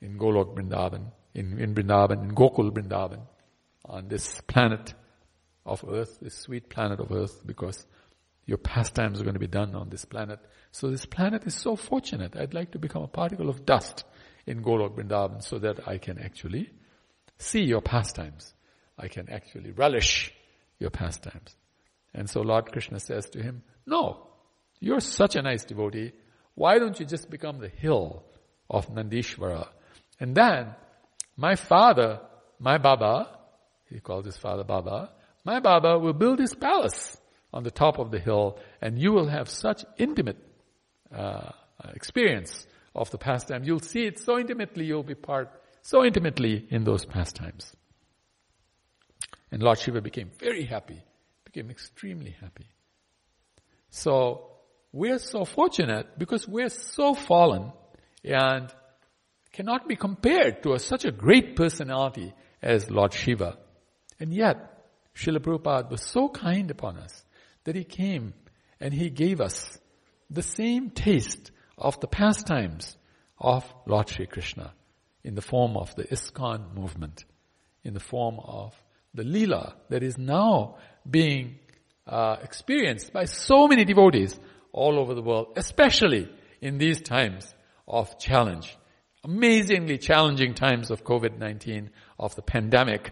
in 0.01 0.17
Golok 0.17 0.55
Vrindavan, 0.55 1.11
in, 1.35 1.59
in 1.59 1.75
Vrindavan, 1.75 2.23
in 2.23 2.31
Gokul 2.33 2.71
Vrindavan, 2.71 3.21
on 3.85 4.07
this 4.07 4.41
planet 4.47 4.95
of 5.67 5.85
earth, 5.87 6.17
this 6.19 6.33
sweet 6.33 6.67
planet 6.67 6.99
of 6.99 7.11
earth, 7.11 7.45
because 7.45 7.85
your 8.47 8.57
pastimes 8.57 9.19
are 9.19 9.23
going 9.23 9.35
to 9.35 9.39
be 9.39 9.45
done 9.45 9.75
on 9.75 9.89
this 9.89 10.05
planet. 10.05 10.39
So 10.71 10.89
this 10.89 11.05
planet 11.05 11.45
is 11.45 11.53
so 11.53 11.75
fortunate. 11.75 12.35
I'd 12.35 12.53
like 12.53 12.71
to 12.71 12.79
become 12.79 13.03
a 13.03 13.07
particle 13.07 13.49
of 13.49 13.65
dust 13.65 14.05
in 14.47 14.63
Golok 14.63 14.95
Vrindavan 14.95 15.43
so 15.43 15.59
that 15.59 15.85
I 15.85 15.97
can 15.97 16.17
actually 16.17 16.71
see 17.37 17.61
your 17.61 17.81
pastimes. 17.81 18.53
I 18.97 19.09
can 19.09 19.29
actually 19.29 19.71
relish 19.71 20.33
your 20.79 20.89
pastimes. 20.89 21.55
And 22.13 22.29
so 22.29 22.41
Lord 22.41 22.71
Krishna 22.71 23.01
says 23.01 23.29
to 23.31 23.43
him, 23.43 23.63
no, 23.85 24.29
you're 24.79 25.01
such 25.01 25.35
a 25.35 25.41
nice 25.41 25.65
devotee. 25.65 26.13
Why 26.55 26.79
don't 26.79 26.97
you 26.99 27.05
just 27.05 27.29
become 27.29 27.59
the 27.59 27.67
hill 27.67 28.23
of 28.69 28.87
Nandishvara? 28.87 29.67
And 30.21 30.33
then 30.33 30.73
my 31.35 31.55
father, 31.55 32.21
my 32.59 32.77
Baba, 32.77 33.29
he 33.89 33.99
called 33.99 34.25
his 34.25 34.37
father 34.37 34.63
Baba, 34.63 35.11
my 35.43 35.59
Baba 35.59 35.99
will 35.99 36.13
build 36.13 36.39
his 36.39 36.55
palace 36.55 37.17
on 37.53 37.63
the 37.63 37.71
top 37.71 37.99
of 37.99 38.11
the 38.11 38.19
hill 38.19 38.59
and 38.81 38.99
you 38.99 39.11
will 39.11 39.27
have 39.27 39.49
such 39.49 39.85
intimate 39.97 40.37
uh, 41.15 41.51
experience 41.93 42.67
of 42.95 43.09
the 43.11 43.17
pastime. 43.17 43.63
You'll 43.63 43.79
see 43.79 44.05
it 44.05 44.19
so 44.19 44.37
intimately, 44.37 44.85
you'll 44.85 45.03
be 45.03 45.15
part 45.15 45.49
so 45.81 46.03
intimately 46.03 46.65
in 46.69 46.83
those 46.83 47.05
pastimes. 47.05 47.73
And 49.51 49.63
Lord 49.63 49.79
Shiva 49.79 50.01
became 50.01 50.31
very 50.39 50.65
happy, 50.65 51.01
became 51.45 51.69
extremely 51.69 52.35
happy. 52.41 52.67
So, 53.89 54.51
we're 54.91 55.19
so 55.19 55.45
fortunate 55.45 56.17
because 56.17 56.47
we're 56.47 56.69
so 56.69 57.13
fallen 57.13 57.71
and 58.23 58.73
cannot 59.51 59.87
be 59.87 59.95
compared 59.95 60.63
to 60.63 60.73
a, 60.73 60.79
such 60.79 61.05
a 61.05 61.11
great 61.11 61.55
personality 61.55 62.33
as 62.61 62.89
Lord 62.89 63.13
Shiva. 63.13 63.57
And 64.19 64.33
yet, 64.33 64.83
Srila 65.15 65.39
Prabhupada 65.39 65.89
was 65.89 66.01
so 66.01 66.29
kind 66.29 66.69
upon 66.71 66.97
us 66.97 67.23
that 67.67 67.75
he 67.75 67.83
came 67.83 68.33
and 68.79 68.93
he 68.93 69.09
gave 69.09 69.41
us 69.41 69.77
the 70.29 70.41
same 70.41 70.89
taste 70.89 71.51
of 71.77 71.99
the 71.99 72.07
pastimes 72.07 72.95
of 73.37 73.65
Lord 73.85 74.07
Sri 74.07 74.25
Krishna 74.25 74.73
in 75.21 75.35
the 75.35 75.41
form 75.41 75.75
of 75.75 75.93
the 75.95 76.05
ISKCON 76.05 76.73
movement, 76.73 77.25
in 77.83 77.93
the 77.93 77.99
form 77.99 78.39
of 78.39 78.73
the 79.13 79.25
lila 79.25 79.75
that 79.89 80.01
is 80.01 80.17
now 80.17 80.77
being 81.09 81.59
uh, 82.07 82.37
experienced 82.41 83.11
by 83.11 83.25
so 83.25 83.67
many 83.67 83.83
devotees 83.83 84.39
all 84.71 84.97
over 84.97 85.13
the 85.13 85.21
world, 85.21 85.47
especially 85.57 86.29
in 86.61 86.77
these 86.77 87.01
times 87.01 87.53
of 87.85 88.17
challenge. 88.17 88.77
Amazingly 89.25 89.97
challenging 89.97 90.53
times 90.53 90.89
of 90.89 91.03
COVID-19, 91.03 91.89
of 92.17 92.33
the 92.35 92.41
pandemic, 92.41 93.11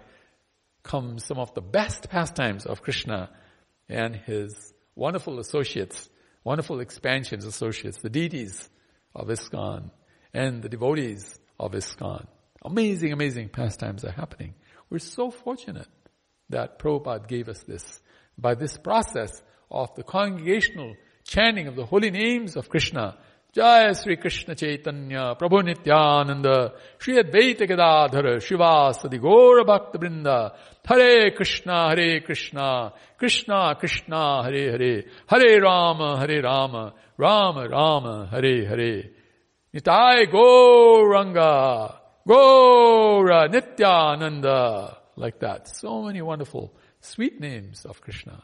come 0.82 1.20
some 1.20 1.40
of 1.40 1.54
the 1.56 1.62
best 1.62 2.10
pastimes 2.10 2.66
of 2.66 2.82
Krishna 2.82 3.30
and 3.90 4.16
his 4.16 4.74
wonderful 4.96 5.40
associates, 5.40 6.10
wonderful 6.44 6.80
expansions 6.80 7.46
associates, 7.46 8.02
the 8.02 8.10
deities 8.10 8.70
of 9.14 9.28
ISKCON 9.28 9.92
and 10.34 10.62
the 10.62 10.70
devotees 10.70 11.38
of 11.60 11.74
ISKCON. 11.74 12.28
Amazing, 12.64 13.14
amazing 13.14 13.50
pastimes 13.50 14.04
are 14.04 14.12
happening. 14.12 14.56
We're 14.90 15.00
so 15.00 15.32
fortunate 15.32 15.88
that 16.50 16.80
Prabhupada 16.80 17.28
gave 17.28 17.50
us 17.50 17.62
this. 17.64 18.02
By 18.38 18.56
this 18.56 18.78
process 18.78 19.42
of 19.72 19.96
the 19.96 20.04
congregational 20.04 20.96
chanting 21.24 21.68
of 21.68 21.76
the 21.76 21.86
holy 21.86 22.12
names 22.12 22.56
of 22.56 22.70
Krishna, 22.70 23.18
Jai 23.56 23.94
Sri 23.94 24.18
Krishna 24.18 24.54
Chaitanya, 24.54 25.34
Prabhu 25.40 25.64
Nityananda, 25.64 26.74
Sri 26.98 27.16
Advaita 27.24 27.66
Gadadhara, 27.66 28.42
Srivasadi 28.42 29.18
Gaura 29.18 29.64
Bhakta 29.66 29.98
Brinda, 29.98 30.54
Hare 30.84 31.32
Krishna, 31.32 31.88
Hare 31.88 32.20
Krishna, 32.20 32.92
Krishna 33.18 33.74
Krishna, 33.80 34.44
Hare 34.44 34.72
Hare, 34.72 35.06
Hare 35.28 35.62
Rama, 35.62 36.20
Hare 36.20 36.42
Rama, 36.42 36.94
Rama 37.16 37.70
Rama, 37.70 38.28
Hare 38.30 38.66
Hare. 38.66 39.12
Nitai 39.74 40.30
Gauranga, 40.30 41.96
Gaura 42.28 43.50
Nityananda, 43.50 44.98
like 45.16 45.40
that. 45.40 45.70
So 45.70 46.04
many 46.04 46.22
wonderful, 46.22 46.76
sweet 47.00 47.40
names 47.40 47.86
of 47.86 48.02
Krishna. 48.02 48.44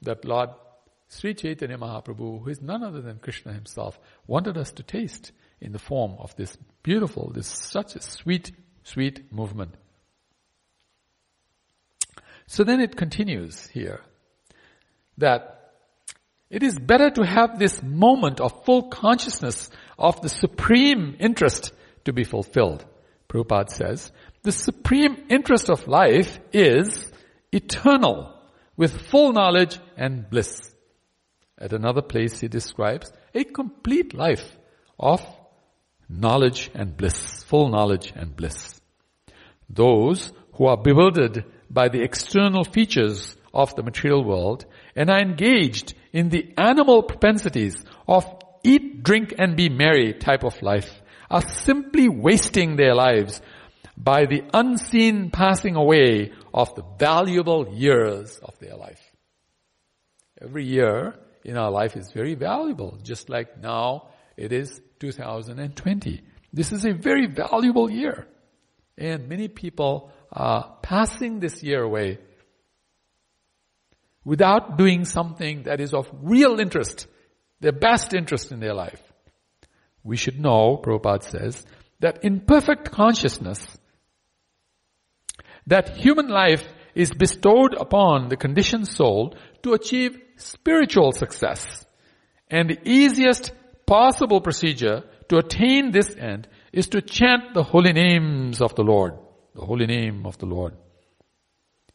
That 0.00 0.24
Lord 0.24 0.48
Sri 1.08 1.34
Chaitanya 1.34 1.78
Mahaprabhu, 1.78 2.42
who 2.42 2.50
is 2.50 2.60
none 2.60 2.82
other 2.82 3.00
than 3.00 3.18
Krishna 3.18 3.52
himself, 3.52 3.98
wanted 4.26 4.56
us 4.56 4.72
to 4.72 4.82
taste 4.82 5.32
in 5.60 5.72
the 5.72 5.78
form 5.78 6.16
of 6.18 6.34
this 6.36 6.56
beautiful, 6.82 7.30
this 7.32 7.46
such 7.46 7.94
a 7.94 8.02
sweet, 8.02 8.52
sweet 8.82 9.32
movement. 9.32 9.74
So 12.46 12.64
then 12.64 12.80
it 12.80 12.96
continues 12.96 13.66
here 13.68 14.00
that 15.18 15.72
it 16.50 16.62
is 16.62 16.78
better 16.78 17.10
to 17.10 17.22
have 17.22 17.58
this 17.58 17.82
moment 17.82 18.40
of 18.40 18.64
full 18.64 18.84
consciousness 18.84 19.70
of 19.98 20.20
the 20.20 20.28
supreme 20.28 21.16
interest 21.18 21.72
to 22.04 22.12
be 22.12 22.24
fulfilled. 22.24 22.84
Prabhupada 23.28 23.70
says, 23.70 24.12
the 24.42 24.52
supreme 24.52 25.24
interest 25.28 25.68
of 25.68 25.88
life 25.88 26.38
is 26.52 27.10
eternal 27.50 28.32
with 28.76 29.00
full 29.08 29.32
knowledge 29.32 29.78
and 29.96 30.30
bliss. 30.30 30.72
At 31.58 31.72
another 31.72 32.02
place 32.02 32.40
he 32.40 32.48
describes 32.48 33.12
a 33.34 33.44
complete 33.44 34.12
life 34.14 34.56
of 34.98 35.24
knowledge 36.08 36.70
and 36.74 36.96
bliss, 36.96 37.42
full 37.44 37.68
knowledge 37.68 38.12
and 38.14 38.36
bliss. 38.36 38.80
Those 39.68 40.32
who 40.54 40.66
are 40.66 40.76
bewildered 40.76 41.44
by 41.70 41.88
the 41.88 42.02
external 42.02 42.64
features 42.64 43.36
of 43.52 43.74
the 43.74 43.82
material 43.82 44.22
world 44.22 44.66
and 44.94 45.10
are 45.10 45.20
engaged 45.20 45.94
in 46.12 46.28
the 46.28 46.52
animal 46.56 47.02
propensities 47.02 47.84
of 48.06 48.24
eat, 48.62 49.02
drink 49.02 49.34
and 49.38 49.56
be 49.56 49.68
merry 49.68 50.12
type 50.12 50.44
of 50.44 50.60
life 50.62 51.02
are 51.30 51.42
simply 51.42 52.08
wasting 52.08 52.76
their 52.76 52.94
lives 52.94 53.40
by 53.96 54.26
the 54.26 54.44
unseen 54.52 55.30
passing 55.30 55.74
away 55.74 56.32
of 56.52 56.74
the 56.74 56.84
valuable 56.98 57.68
years 57.72 58.38
of 58.42 58.58
their 58.58 58.76
life. 58.76 59.00
Every 60.40 60.64
year 60.64 61.14
in 61.46 61.56
our 61.56 61.70
life 61.70 61.96
is 61.96 62.10
very 62.10 62.34
valuable, 62.34 62.98
just 63.04 63.30
like 63.30 63.62
now 63.62 64.08
it 64.36 64.52
is 64.52 64.80
2020. 64.98 66.20
This 66.52 66.72
is 66.72 66.84
a 66.84 66.92
very 66.92 67.26
valuable 67.26 67.88
year. 67.88 68.26
And 68.98 69.28
many 69.28 69.46
people 69.46 70.10
are 70.32 70.76
passing 70.82 71.38
this 71.38 71.62
year 71.62 71.82
away 71.82 72.18
without 74.24 74.76
doing 74.76 75.04
something 75.04 75.62
that 75.62 75.80
is 75.80 75.94
of 75.94 76.10
real 76.20 76.58
interest, 76.58 77.06
their 77.60 77.70
best 77.70 78.12
interest 78.12 78.50
in 78.50 78.58
their 78.58 78.74
life. 78.74 79.00
We 80.02 80.16
should 80.16 80.40
know, 80.40 80.80
Prabhupada 80.82 81.22
says, 81.22 81.64
that 82.00 82.24
in 82.24 82.40
perfect 82.40 82.90
consciousness, 82.90 83.64
that 85.68 85.96
human 85.96 86.28
life 86.28 86.64
is 86.96 87.12
bestowed 87.12 87.74
upon 87.74 88.28
the 88.28 88.36
conditioned 88.36 88.88
soul 88.88 89.36
to 89.62 89.74
achieve 89.74 90.18
spiritual 90.36 91.12
success. 91.12 91.84
And 92.48 92.70
the 92.70 92.80
easiest 92.88 93.52
possible 93.86 94.40
procedure 94.40 95.04
to 95.28 95.36
attain 95.36 95.92
this 95.92 96.16
end 96.16 96.48
is 96.72 96.88
to 96.88 97.02
chant 97.02 97.52
the 97.52 97.62
holy 97.62 97.92
names 97.92 98.62
of 98.62 98.74
the 98.74 98.82
Lord. 98.82 99.12
The 99.54 99.64
holy 99.64 99.86
name 99.86 100.24
of 100.24 100.38
the 100.38 100.46
Lord. 100.46 100.74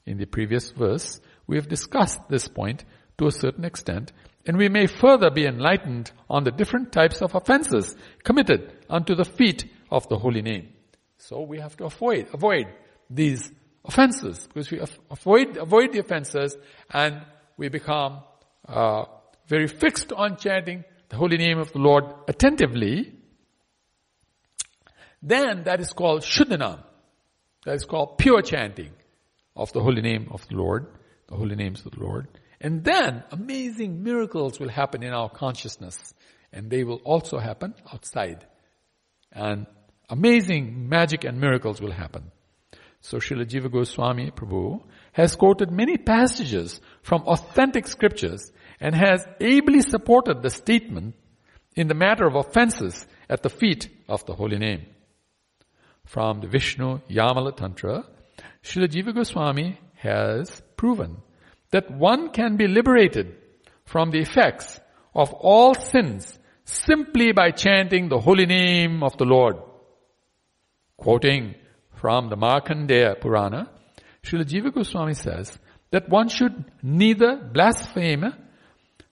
In 0.05 0.17
the 0.17 0.25
previous 0.25 0.71
verse, 0.71 1.19
we 1.47 1.55
have 1.55 1.67
discussed 1.67 2.19
this 2.29 2.47
point 2.47 2.85
to 3.17 3.27
a 3.27 3.31
certain 3.31 3.65
extent, 3.65 4.11
and 4.45 4.55
we 4.55 4.69
may 4.69 4.85
further 4.85 5.31
be 5.31 5.45
enlightened 5.45 6.11
on 6.29 6.43
the 6.43 6.51
different 6.51 6.91
types 6.91 7.21
of 7.21 7.33
offenses 7.33 7.95
committed 8.23 8.71
unto 8.89 9.15
the 9.15 9.25
feet 9.25 9.65
of 9.89 10.07
the 10.09 10.17
holy 10.17 10.41
name. 10.43 10.69
So 11.17 11.41
we 11.41 11.59
have 11.59 11.75
to 11.77 11.85
avoid, 11.85 12.27
avoid 12.33 12.67
these 13.09 13.51
offenses, 13.85 14.47
because 14.47 14.71
we 14.71 14.79
avoid, 15.09 15.57
avoid 15.57 15.91
the 15.91 15.99
offenses 15.99 16.55
and 16.89 17.21
we 17.57 17.69
become 17.69 18.21
uh, 18.67 19.05
very 19.47 19.67
fixed 19.67 20.11
on 20.13 20.37
chanting 20.37 20.83
the 21.09 21.17
holy 21.17 21.37
name 21.37 21.59
of 21.59 21.71
the 21.73 21.79
Lord 21.79 22.05
attentively, 22.27 23.13
then 25.21 25.63
that 25.63 25.79
is 25.79 25.93
called 25.93 26.21
Shuddhanam. 26.21 26.83
That 27.65 27.75
is 27.75 27.85
called 27.85 28.17
pure 28.17 28.41
chanting 28.41 28.91
of 29.55 29.71
the 29.73 29.81
holy 29.81 30.01
name 30.01 30.29
of 30.31 30.47
the 30.47 30.55
Lord, 30.55 30.87
the 31.27 31.35
holy 31.35 31.55
names 31.55 31.85
of 31.85 31.91
the 31.91 31.99
Lord. 31.99 32.27
And 32.59 32.83
then 32.83 33.23
amazing 33.31 34.03
miracles 34.03 34.59
will 34.59 34.69
happen 34.69 35.03
in 35.03 35.13
our 35.13 35.29
consciousness. 35.29 36.13
And 36.53 36.69
they 36.69 36.83
will 36.83 37.01
also 37.03 37.37
happen 37.37 37.73
outside. 37.91 38.45
And 39.31 39.67
amazing 40.09 40.89
magic 40.89 41.23
and 41.23 41.39
miracles 41.39 41.81
will 41.81 41.91
happen. 41.91 42.31
So 43.01 43.17
Srila 43.17 43.45
Jiva 43.45 43.71
Goswami 43.71 44.31
Prabhu 44.31 44.81
has 45.13 45.35
quoted 45.35 45.71
many 45.71 45.97
passages 45.97 46.79
from 47.01 47.23
authentic 47.23 47.87
scriptures 47.87 48.51
and 48.79 48.95
has 48.95 49.27
ably 49.39 49.81
supported 49.81 50.41
the 50.41 50.49
statement 50.49 51.15
in 51.75 51.87
the 51.87 51.95
matter 51.95 52.25
of 52.25 52.35
offenses 52.35 53.05
at 53.29 53.41
the 53.41 53.49
feet 53.49 53.89
of 54.07 54.25
the 54.25 54.33
holy 54.33 54.57
name. 54.57 54.85
From 56.05 56.41
the 56.41 56.47
Vishnu 56.47 56.99
Yamala 57.09 57.55
Tantra, 57.55 58.05
Srila 58.63 58.87
Jiva 58.87 59.13
Goswami 59.13 59.79
has 59.95 60.61
proven 60.77 61.17
that 61.71 61.89
one 61.89 62.29
can 62.29 62.55
be 62.57 62.67
liberated 62.67 63.35
from 63.85 64.11
the 64.11 64.19
effects 64.19 64.79
of 65.15 65.33
all 65.33 65.73
sins 65.73 66.37
simply 66.65 67.31
by 67.31 67.51
chanting 67.51 68.09
the 68.09 68.19
holy 68.19 68.45
name 68.45 69.03
of 69.03 69.17
the 69.17 69.25
Lord. 69.25 69.57
Quoting 70.97 71.55
from 72.01 72.29
the 72.29 72.35
Markandeya 72.35 73.21
Purana, 73.21 73.69
Srila 74.23 74.43
Jiva 74.43 74.73
Goswami 74.73 75.13
says 75.13 75.59
that 75.91 76.09
one 76.09 76.29
should 76.29 76.65
neither 76.81 77.35
blaspheme 77.35 78.33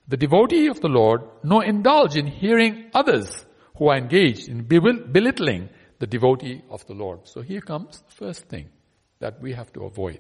the 0.07 0.17
devotee 0.17 0.65
of 0.67 0.81
the 0.81 0.87
Lord, 0.87 1.21
nor 1.43 1.63
indulge 1.63 2.17
in 2.17 2.25
hearing 2.25 2.89
others 2.95 3.45
who 3.77 3.89
are 3.89 3.97
engaged 3.97 4.49
in 4.49 4.63
belittling 4.63 5.69
the 5.99 6.07
devotee 6.07 6.63
of 6.71 6.83
the 6.87 6.95
Lord. 6.95 7.27
So 7.27 7.41
here 7.41 7.61
comes 7.61 8.01
the 8.01 8.15
first 8.25 8.45
thing 8.47 8.69
that 9.19 9.39
we 9.39 9.53
have 9.53 9.71
to 9.73 9.83
avoid. 9.83 10.19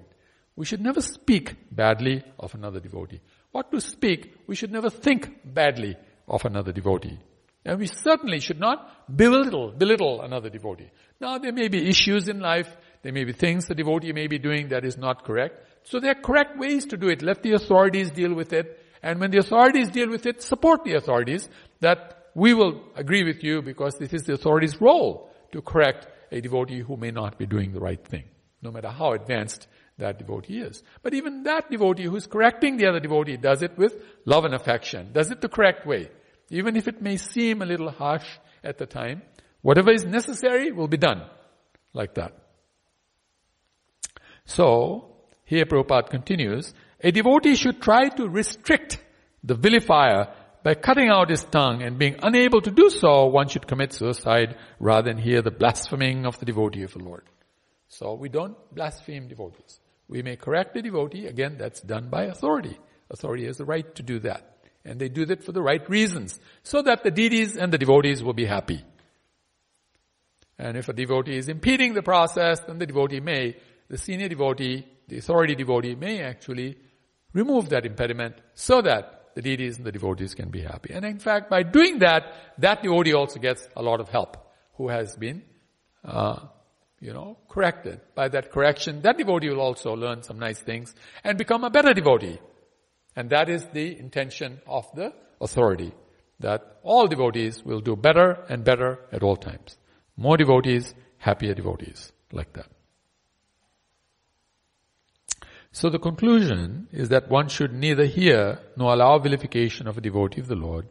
We 0.55 0.65
should 0.65 0.81
never 0.81 1.01
speak 1.01 1.55
badly 1.71 2.23
of 2.37 2.53
another 2.53 2.79
devotee. 2.79 3.21
What 3.51 3.71
to 3.71 3.81
speak, 3.81 4.35
we 4.45 4.55
should 4.55 4.71
never 4.71 4.91
think 4.91 5.39
badly 5.43 5.97
of 6.27 6.45
another 6.45 6.71
devotee. 6.71 7.17
And 7.65 7.79
we 7.79 7.87
certainly 7.87 8.39
should 8.39 8.59
not 8.59 9.15
belittle, 9.15 9.71
belittle 9.71 10.21
another 10.21 10.49
devotee. 10.49 10.89
Now 11.19 11.37
there 11.37 11.51
may 11.51 11.67
be 11.67 11.89
issues 11.89 12.27
in 12.27 12.39
life, 12.39 12.69
there 13.03 13.13
may 13.13 13.25
be 13.25 13.33
things 13.33 13.67
the 13.67 13.75
devotee 13.75 14.13
may 14.13 14.27
be 14.27 14.39
doing 14.39 14.69
that 14.69 14.85
is 14.85 14.97
not 14.97 15.25
correct. 15.25 15.61
So 15.83 15.99
there 15.99 16.11
are 16.11 16.21
correct 16.21 16.57
ways 16.57 16.85
to 16.87 16.97
do 16.97 17.09
it. 17.09 17.21
Let 17.21 17.43
the 17.43 17.53
authorities 17.53 18.11
deal 18.11 18.33
with 18.33 18.53
it. 18.53 18.79
And 19.01 19.19
when 19.19 19.31
the 19.31 19.39
authorities 19.39 19.89
deal 19.89 20.09
with 20.09 20.25
it, 20.25 20.41
support 20.41 20.83
the 20.83 20.95
authorities 20.95 21.49
that 21.79 22.31
we 22.35 22.53
will 22.53 22.83
agree 22.95 23.23
with 23.23 23.43
you 23.43 23.61
because 23.61 23.97
this 23.97 24.13
is 24.13 24.23
the 24.23 24.33
authorities' 24.33 24.79
role 24.81 25.31
to 25.51 25.61
correct 25.61 26.07
a 26.31 26.41
devotee 26.41 26.79
who 26.79 26.97
may 26.97 27.11
not 27.11 27.37
be 27.37 27.45
doing 27.45 27.71
the 27.71 27.79
right 27.79 28.03
thing, 28.05 28.25
no 28.61 28.71
matter 28.71 28.89
how 28.89 29.13
advanced 29.13 29.67
that 29.97 30.19
devotee 30.19 30.59
is. 30.59 30.83
But 31.01 31.13
even 31.13 31.43
that 31.43 31.69
devotee 31.69 32.03
who's 32.03 32.27
correcting 32.27 32.77
the 32.77 32.87
other 32.87 32.99
devotee 32.99 33.37
does 33.37 33.61
it 33.61 33.77
with 33.77 33.95
love 34.25 34.45
and 34.45 34.53
affection, 34.53 35.11
does 35.11 35.31
it 35.31 35.41
the 35.41 35.49
correct 35.49 35.85
way. 35.85 36.09
Even 36.49 36.75
if 36.75 36.87
it 36.87 37.01
may 37.01 37.17
seem 37.17 37.61
a 37.61 37.65
little 37.65 37.91
harsh 37.91 38.27
at 38.63 38.77
the 38.77 38.85
time, 38.85 39.21
whatever 39.61 39.91
is 39.91 40.05
necessary 40.05 40.71
will 40.71 40.87
be 40.87 40.97
done 40.97 41.23
like 41.93 42.15
that. 42.15 42.33
So, 44.45 45.15
here 45.45 45.65
Prabhupada 45.65 46.09
continues, 46.09 46.73
a 47.01 47.11
devotee 47.11 47.55
should 47.55 47.81
try 47.81 48.09
to 48.09 48.27
restrict 48.27 48.99
the 49.43 49.55
vilifier 49.55 50.33
by 50.63 50.73
cutting 50.75 51.09
out 51.09 51.29
his 51.29 51.43
tongue 51.43 51.81
and 51.81 51.97
being 51.97 52.17
unable 52.21 52.61
to 52.61 52.71
do 52.71 52.89
so, 52.89 53.27
one 53.27 53.47
should 53.47 53.67
commit 53.67 53.93
suicide 53.93 54.57
rather 54.79 55.09
than 55.09 55.17
hear 55.17 55.41
the 55.41 55.51
blaspheming 55.51 56.25
of 56.25 56.37
the 56.39 56.45
devotee 56.45 56.83
of 56.83 56.93
the 56.93 56.99
Lord. 56.99 57.23
So 57.87 58.13
we 58.13 58.29
don't 58.29 58.57
blaspheme 58.73 59.27
devotees. 59.27 59.79
We 60.07 60.21
may 60.21 60.35
correct 60.35 60.73
the 60.73 60.81
devotee, 60.81 61.27
again, 61.27 61.57
that's 61.57 61.81
done 61.81 62.09
by 62.09 62.25
authority. 62.25 62.77
Authority 63.09 63.45
has 63.45 63.57
the 63.57 63.65
right 63.65 63.95
to 63.95 64.03
do 64.03 64.19
that. 64.19 64.58
And 64.85 64.99
they 64.99 65.09
do 65.09 65.25
that 65.25 65.43
for 65.43 65.51
the 65.51 65.61
right 65.61 65.87
reasons, 65.89 66.39
so 66.63 66.81
that 66.81 67.03
the 67.03 67.11
deities 67.11 67.57
and 67.57 67.71
the 67.71 67.77
devotees 67.77 68.23
will 68.23 68.33
be 68.33 68.45
happy. 68.45 68.83
And 70.57 70.77
if 70.77 70.89
a 70.89 70.93
devotee 70.93 71.37
is 71.37 71.47
impeding 71.47 71.93
the 71.93 72.01
process, 72.01 72.59
then 72.61 72.79
the 72.79 72.85
devotee 72.85 73.19
may, 73.19 73.55
the 73.89 73.97
senior 73.97 74.29
devotee, 74.29 74.85
the 75.07 75.17
authority 75.17 75.55
devotee 75.55 75.95
may 75.95 76.21
actually 76.21 76.77
remove 77.33 77.69
that 77.69 77.85
impediment 77.85 78.35
so 78.55 78.81
that 78.81 79.31
the 79.35 79.41
deities 79.41 79.77
and 79.77 79.85
the 79.85 79.91
devotees 79.91 80.33
can 80.35 80.49
be 80.49 80.61
happy. 80.61 80.93
And 80.93 81.05
in 81.05 81.19
fact, 81.19 81.49
by 81.49 81.63
doing 81.63 81.99
that, 81.99 82.33
that 82.57 82.83
devotee 82.83 83.13
also 83.13 83.39
gets 83.39 83.67
a 83.75 83.81
lot 83.81 83.99
of 83.99 84.09
help 84.09 84.37
who 84.75 84.89
has 84.89 85.15
been, 85.15 85.43
uh, 86.03 86.39
you 86.99 87.13
know, 87.13 87.37
corrected. 87.47 88.01
By 88.15 88.27
that 88.29 88.51
correction, 88.51 89.01
that 89.03 89.17
devotee 89.17 89.49
will 89.49 89.61
also 89.61 89.93
learn 89.93 90.23
some 90.23 90.39
nice 90.39 90.59
things 90.59 90.93
and 91.23 91.37
become 91.37 91.63
a 91.63 91.69
better 91.69 91.93
devotee. 91.93 92.39
And 93.19 93.29
that 93.31 93.49
is 93.49 93.65
the 93.73 93.99
intention 93.99 94.61
of 94.65 94.85
the 94.95 95.11
authority. 95.41 95.91
that 96.41 96.61
all 96.83 97.05
devotees 97.05 97.65
will 97.65 97.81
do 97.81 97.93
better 97.97 98.27
and 98.47 98.63
better 98.63 98.97
at 99.11 99.23
all 99.23 99.35
times. 99.35 99.77
More 100.15 100.37
devotees, 100.37 100.93
happier 101.17 101.53
devotees, 101.53 102.13
like 102.31 102.53
that. 102.53 102.69
So 105.73 105.89
the 105.89 105.99
conclusion 105.99 106.87
is 106.93 107.09
that 107.09 107.29
one 107.29 107.49
should 107.49 107.73
neither 107.73 108.05
hear 108.05 108.59
nor 108.77 108.93
allow 108.93 109.19
vilification 109.19 109.85
of 109.89 109.97
a 109.97 110.05
devotee 110.07 110.39
of 110.39 110.47
the 110.47 110.55
Lord 110.55 110.87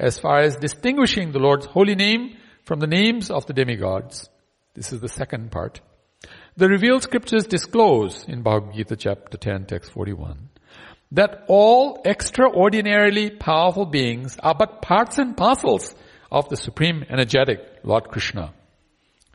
as 0.00 0.18
far 0.18 0.40
as 0.40 0.56
distinguishing 0.56 1.30
the 1.30 1.44
Lord's 1.46 1.66
holy 1.66 1.94
name 1.94 2.36
from 2.64 2.80
the 2.80 2.88
names 2.88 3.30
of 3.30 3.46
the 3.46 3.52
demigods. 3.52 4.28
This 4.74 4.92
is 4.92 5.00
the 5.00 5.14
second 5.20 5.52
part. 5.52 5.80
The 6.56 6.68
revealed 6.68 7.04
scriptures 7.04 7.46
disclose 7.46 8.24
in 8.24 8.42
Bhagavad 8.42 8.74
Gita 8.74 8.96
chapter 8.96 9.38
10 9.38 9.66
text 9.66 9.92
41 9.92 10.48
that 11.12 11.44
all 11.48 12.02
extraordinarily 12.04 13.30
powerful 13.30 13.86
beings 13.86 14.36
are 14.42 14.54
but 14.54 14.82
parts 14.82 15.18
and 15.18 15.36
parcels 15.36 15.94
of 16.30 16.48
the 16.48 16.56
supreme 16.56 17.04
energetic 17.08 17.60
Lord 17.82 18.08
Krishna. 18.08 18.52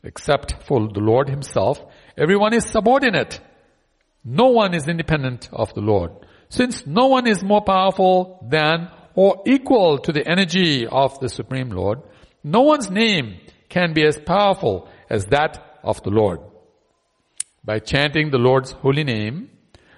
Except 0.03 0.63
for 0.67 0.87
the 0.87 0.99
Lord 0.99 1.29
himself, 1.29 1.81
everyone 2.17 2.53
is 2.53 2.65
subordinate 2.65 3.39
no 4.23 4.47
one 4.47 4.73
is 4.73 4.87
independent 4.87 5.49
of 5.51 5.73
the 5.73 5.81
Lord. 5.81 6.11
Since 6.47 6.87
no 6.87 7.07
one 7.07 7.27
is 7.27 7.43
more 7.43 7.61
powerful 7.61 8.45
than 8.49 8.89
or 9.15 9.43
equal 9.45 9.99
to 9.99 10.11
the 10.11 10.27
energy 10.27 10.87
of 10.87 11.19
the 11.19 11.29
Supreme 11.29 11.69
Lord, 11.69 11.99
no 12.43 12.61
one's 12.61 12.89
name 12.89 13.39
can 13.69 13.93
be 13.93 14.05
as 14.05 14.17
powerful 14.19 14.87
as 15.09 15.25
that 15.27 15.79
of 15.83 16.01
the 16.03 16.09
Lord. 16.09 16.39
By 17.65 17.79
chanting 17.79 18.29
the 18.29 18.37
Lord's 18.37 18.71
holy 18.71 19.03
name, 19.03 19.49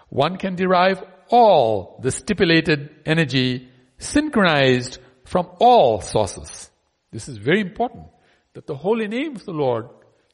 one 0.10 0.38
can 0.38 0.56
derive 0.56 1.04
all 1.30 2.00
the 2.02 2.12
stipulated 2.12 2.90
energy 3.06 3.70
synchronized 3.98 5.00
from 5.24 5.50
all 5.60 6.02
sources. 6.02 6.70
This 7.12 7.28
is 7.28 7.38
very 7.38 7.62
important 7.62 8.08
that 8.54 8.68
the 8.68 8.76
holy 8.76 9.08
name 9.08 9.36
of 9.36 9.46
the 9.46 9.54
Lord 9.54 9.88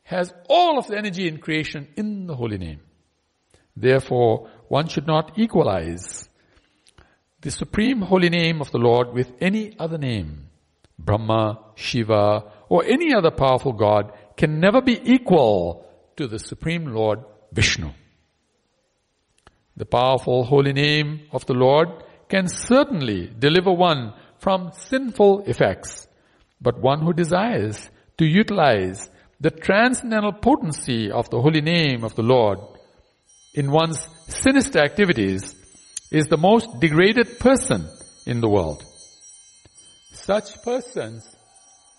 has 0.04 0.34
all 0.49 0.77
of 0.77 0.88
the 0.88 0.97
energy 0.97 1.27
in 1.27 1.38
creation 1.38 1.88
in 1.95 2.27
the 2.27 2.36
holy 2.36 2.58
name. 2.58 2.82
Therefore, 3.75 4.49
one 4.67 4.88
should 4.88 5.08
not 5.08 5.38
equalize 5.38 6.27
the 7.41 7.51
supreme 7.51 8.01
holy 8.01 8.30
name 8.30 8.62
of 8.62 8.71
the 8.71 8.77
Lord 8.77 9.13
with 9.13 9.32
any 9.39 9.75
other 9.80 9.97
name. 9.97 10.49
Brahma, 10.99 11.60
Shiva, 11.75 12.43
or 12.69 12.86
any 12.86 13.13
other 13.13 13.32
powerful 13.32 13.73
God 13.73 14.13
can 14.38 14.60
never 14.60 14.82
be 14.82 14.99
equal 15.04 15.86
to 16.17 16.27
the 16.27 16.38
supreme 16.38 16.86
Lord 16.86 17.19
Vishnu. 17.51 17.89
The 19.81 19.85
powerful 19.85 20.43
holy 20.43 20.73
name 20.73 21.21
of 21.31 21.47
the 21.47 21.55
Lord 21.55 21.89
can 22.29 22.47
certainly 22.47 23.33
deliver 23.39 23.71
one 23.71 24.13
from 24.37 24.71
sinful 24.73 25.45
effects, 25.47 26.07
but 26.61 26.79
one 26.79 27.01
who 27.01 27.13
desires 27.13 27.89
to 28.19 28.25
utilize 28.27 29.09
the 29.39 29.49
transcendental 29.49 30.33
potency 30.33 31.09
of 31.09 31.31
the 31.31 31.41
holy 31.41 31.61
name 31.61 32.03
of 32.03 32.13
the 32.13 32.21
Lord 32.21 32.59
in 33.55 33.71
one's 33.71 34.07
sinister 34.27 34.77
activities 34.77 35.55
is 36.11 36.27
the 36.27 36.37
most 36.37 36.79
degraded 36.79 37.39
person 37.39 37.89
in 38.27 38.39
the 38.39 38.49
world. 38.49 38.85
Such 40.13 40.61
persons, 40.61 41.35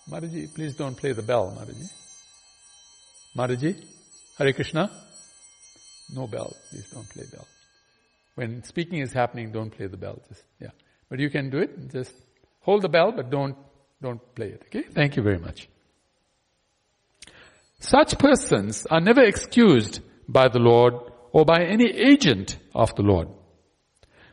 Mataji, 0.09 0.55
please 0.55 0.73
don't 0.77 0.95
play 0.95 1.11
the 1.11 1.21
bell, 1.21 1.51
Mataji. 1.51 1.89
Mataji, 3.35 3.85
Hare 4.37 4.53
Krishna. 4.53 4.89
No 6.15 6.27
bell, 6.27 6.55
please 6.69 6.89
don't 6.89 7.09
play 7.09 7.25
bell. 7.29 7.45
When 8.35 8.63
speaking 8.63 8.99
is 8.99 9.13
happening, 9.13 9.51
don't 9.51 9.69
play 9.69 9.87
the 9.87 9.97
bell, 9.97 10.19
just, 10.27 10.43
yeah. 10.59 10.69
But 11.09 11.19
you 11.19 11.29
can 11.29 11.49
do 11.49 11.59
it, 11.59 11.91
just 11.91 12.13
hold 12.61 12.81
the 12.81 12.89
bell, 12.89 13.11
but 13.11 13.29
don't, 13.29 13.55
don't 14.01 14.21
play 14.35 14.47
it, 14.47 14.63
okay? 14.67 14.83
Thank 14.83 15.15
you 15.15 15.23
very 15.23 15.37
much. 15.37 15.69
Such 17.79 18.17
persons 18.17 18.85
are 18.87 19.01
never 19.01 19.21
excused 19.21 19.99
by 20.27 20.47
the 20.47 20.59
Lord 20.59 20.93
or 21.31 21.45
by 21.45 21.65
any 21.65 21.89
agent 21.89 22.57
of 22.73 22.95
the 22.95 23.03
Lord. 23.03 23.27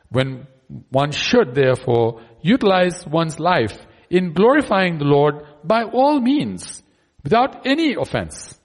When 0.09 0.47
one 0.91 1.11
should 1.11 1.55
therefore 1.55 2.23
utilize 2.43 3.07
one's 3.07 3.41
life 3.41 3.77
in 4.09 4.33
glorifying 4.33 4.99
the 4.99 5.05
Lord 5.05 5.43
by 5.65 5.85
all 5.85 6.21
means, 6.21 6.83
without 7.23 7.67
any 7.67 7.95
offense. 7.95 8.59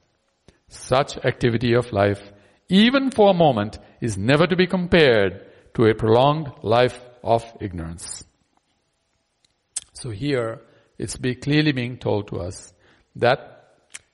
Such 0.67 1.17
activity 1.17 1.73
of 1.75 1.91
life, 1.91 2.21
even 2.69 3.11
for 3.11 3.29
a 3.29 3.33
moment, 3.33 3.77
is 4.01 4.17
never 4.17 4.47
to 4.47 4.55
be 4.55 4.67
compared 4.67 5.41
to 5.73 5.86
a 5.86 5.95
prolonged 5.95 6.51
life 6.63 6.99
of 7.23 7.43
ignorance. 7.60 8.23
So 9.93 10.10
here, 10.10 10.62
it's 10.97 11.17
be 11.17 11.36
clearly 11.36 11.71
being 11.71 11.97
told 11.97 12.27
to 12.29 12.39
us 12.39 12.73
that 13.15 13.55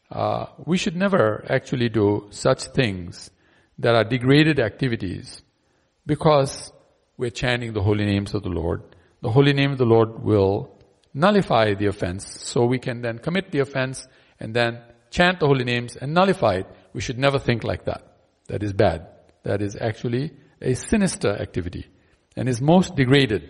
uh, 0.10 0.46
we 0.66 0.78
should 0.78 0.96
never 0.96 1.46
actually 1.50 1.90
do 1.90 2.28
such 2.32 2.64
things 2.66 3.32
that 3.80 3.96
are 3.96 4.04
degraded 4.04 4.60
activities 4.60 5.42
because 6.06 6.72
we're 7.18 7.30
chanting 7.30 7.74
the 7.74 7.82
holy 7.82 8.06
names 8.06 8.34
of 8.34 8.44
the 8.44 8.50
Lord. 8.50 8.82
The 9.22 9.32
holy 9.32 9.54
name 9.54 9.72
of 9.72 9.78
the 9.78 9.86
Lord 9.86 10.24
will 10.24 10.78
nullify 11.14 11.74
the 11.74 11.88
offense. 11.88 12.26
So 12.42 12.66
we 12.66 12.80
can 12.80 13.02
then 13.02 13.20
commit 13.20 13.52
the 13.52 13.60
offense 13.60 14.08
and 14.40 14.54
then 14.54 14.80
chant 15.10 15.40
the 15.40 15.48
holy 15.48 15.64
names 15.64 15.96
and 15.96 16.14
nullify 16.14 16.56
it. 16.56 16.68
We 16.94 17.02
should 17.02 17.20
never 17.20 17.40
think 17.40 17.64
like 17.64 17.86
that. 17.86 18.04
That 18.48 18.64
is 18.64 18.74
bad. 18.74 19.08
That 19.44 19.62
is 19.62 19.76
actually 19.80 20.32
a 20.62 20.74
sinister 20.76 21.30
activity 21.30 21.88
and 22.36 22.48
is 22.48 22.62
most 22.62 22.96
degraded. 22.96 23.50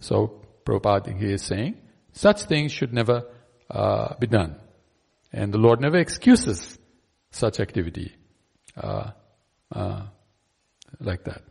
So 0.00 0.42
Prabhupada 0.64 1.18
here 1.18 1.34
is 1.34 1.42
saying, 1.42 1.76
such 2.12 2.42
things 2.44 2.72
should 2.72 2.92
never 2.92 3.24
uh, 3.70 4.14
be 4.18 4.26
done. 4.26 4.56
And 5.32 5.52
the 5.52 5.58
Lord 5.58 5.80
never 5.80 5.98
excuses 5.98 6.78
such 7.30 7.60
activity. 7.60 8.14
Uh, 8.76 9.10
uh, 9.74 10.06
like 11.00 11.24
that. 11.24 11.42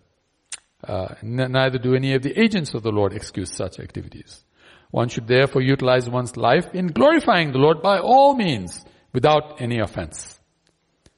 Uh, 0.83 1.15
n- 1.21 1.51
neither 1.51 1.77
do 1.77 1.95
any 1.95 2.13
of 2.13 2.21
the 2.21 2.39
agents 2.39 2.73
of 2.73 2.83
the 2.83 2.91
Lord 2.91 3.13
excuse 3.13 3.51
such 3.51 3.79
activities. 3.79 4.43
One 4.91 5.09
should 5.09 5.27
therefore 5.27 5.61
utilize 5.61 6.09
one's 6.09 6.37
life 6.37 6.73
in 6.73 6.87
glorifying 6.87 7.51
the 7.51 7.57
Lord 7.57 7.81
by 7.81 7.99
all 7.99 8.35
means 8.35 8.85
without 9.13 9.61
any 9.61 9.79
offense. 9.79 10.39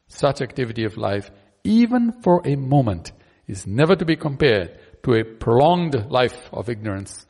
Such 0.08 0.42
activity 0.42 0.86
of 0.86 0.98
life, 0.98 1.30
even 1.68 2.14
for 2.24 2.42
a 2.46 2.56
moment, 2.56 3.12
is 3.46 3.68
never 3.68 3.96
to 3.96 4.06
be 4.06 4.16
compared 4.16 4.80
to 5.04 5.14
a 5.14 5.24
prolonged 5.24 6.10
life 6.10 6.50
of 6.52 6.70
ignorance 6.70 7.26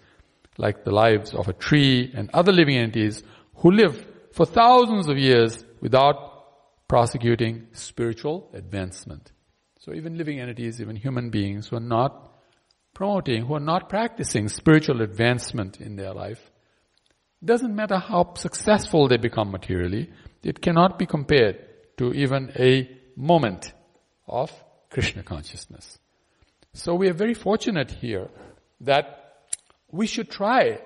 like 0.57 0.83
the 0.83 0.91
lives 0.91 1.33
of 1.33 1.47
a 1.47 1.53
tree 1.53 2.11
and 2.15 2.29
other 2.33 2.51
living 2.51 2.77
entities 2.77 3.23
who 3.55 3.71
live 3.71 4.05
for 4.33 4.45
thousands 4.45 5.07
of 5.07 5.17
years 5.17 5.63
without 5.81 6.87
prosecuting 6.87 7.67
spiritual 7.73 8.49
advancement. 8.53 9.31
So 9.79 9.93
even 9.93 10.17
living 10.17 10.39
entities, 10.39 10.81
even 10.81 10.95
human 10.95 11.29
beings 11.29 11.67
who 11.67 11.77
are 11.77 11.91
not 11.97 12.31
promoting, 12.93 13.45
who 13.45 13.55
are 13.55 13.59
not 13.59 13.89
practicing 13.89 14.49
spiritual 14.49 15.01
advancement 15.01 15.79
in 15.79 15.95
their 15.95 16.13
life, 16.13 16.51
doesn't 17.43 17.75
matter 17.75 17.97
how 17.97 18.33
successful 18.35 19.07
they 19.07 19.17
become 19.17 19.51
materially, 19.51 20.09
it 20.43 20.61
cannot 20.61 20.97
be 20.97 21.05
compared 21.05 21.59
to 21.97 22.13
even 22.13 22.51
a 22.57 22.89
moment 23.15 23.73
of 24.27 24.51
Krishna 24.89 25.23
consciousness. 25.23 25.99
So 26.73 26.95
we 26.95 27.09
are 27.09 27.13
very 27.13 27.33
fortunate 27.33 27.91
here 27.91 28.29
that 28.81 29.45
we 29.91 30.07
should 30.07 30.29
try 30.29 30.79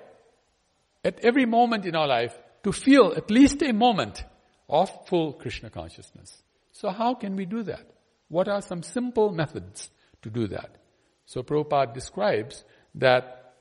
at 1.04 1.20
every 1.24 1.46
moment 1.46 1.86
in 1.86 1.96
our 1.96 2.08
life 2.08 2.38
to 2.64 2.72
feel 2.72 3.14
at 3.16 3.32
least 3.32 3.62
a 3.64 3.74
moment 3.74 4.24
of 4.70 4.90
full 5.08 5.34
Krishna 5.34 5.70
consciousness. 5.70 6.42
So 6.72 6.90
how 6.90 7.16
can 7.16 7.36
we 7.36 7.46
do 7.46 7.64
that? 7.64 7.86
What 8.30 8.48
are 8.48 8.62
some 8.62 8.84
simple 8.84 9.32
methods 9.32 9.90
to 10.22 10.30
do 10.30 10.48
that? 10.48 10.78
So 11.26 11.44
Prabhupada 11.44 11.94
describes 11.94 12.64
that 12.96 13.54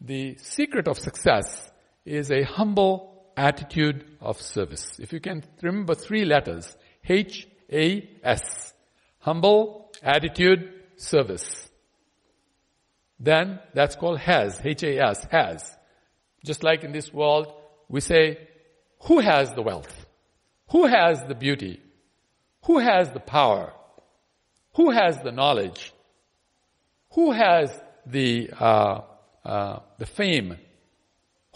the 0.00 0.36
secret 0.38 0.88
of 0.88 0.98
success 0.98 1.70
is 2.04 2.30
a 2.30 2.42
humble 2.42 3.30
attitude 3.36 4.04
of 4.20 4.40
service. 4.40 4.98
If 4.98 5.12
you 5.12 5.20
can 5.20 5.44
remember 5.62 5.94
three 5.94 6.24
letters, 6.24 6.76
H-A-S, 7.08 8.72
humble 9.26 9.90
attitude 10.04 10.72
service. 10.96 11.68
Then 13.18 13.58
that's 13.74 13.96
called 13.96 14.20
has, 14.20 14.60
H-A-S, 14.64 15.26
has. 15.32 15.76
Just 16.44 16.62
like 16.62 16.84
in 16.84 16.92
this 16.92 17.12
world, 17.12 17.52
we 17.88 18.00
say, 18.00 18.38
who 19.06 19.18
has 19.18 19.52
the 19.52 19.62
wealth? 19.62 20.06
Who 20.70 20.86
has 20.86 21.24
the 21.24 21.34
beauty? 21.34 21.80
Who 22.66 22.78
has 22.78 23.10
the 23.10 23.20
power? 23.20 23.72
Who 24.76 24.92
has 24.92 25.18
the 25.18 25.32
knowledge? 25.32 25.92
Who 27.14 27.32
has 27.32 27.68
the, 28.06 28.50
uh, 28.60 29.00
uh, 29.44 29.78
the 29.98 30.06
fame? 30.06 30.56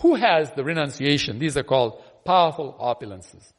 Who 0.01 0.16
has 0.16 0.51
the 0.57 0.64
renunciation? 0.64 1.39
These 1.39 1.57
are 1.57 1.62
called 1.62 2.03
powerful 2.25 2.77
opulences. 2.81 3.53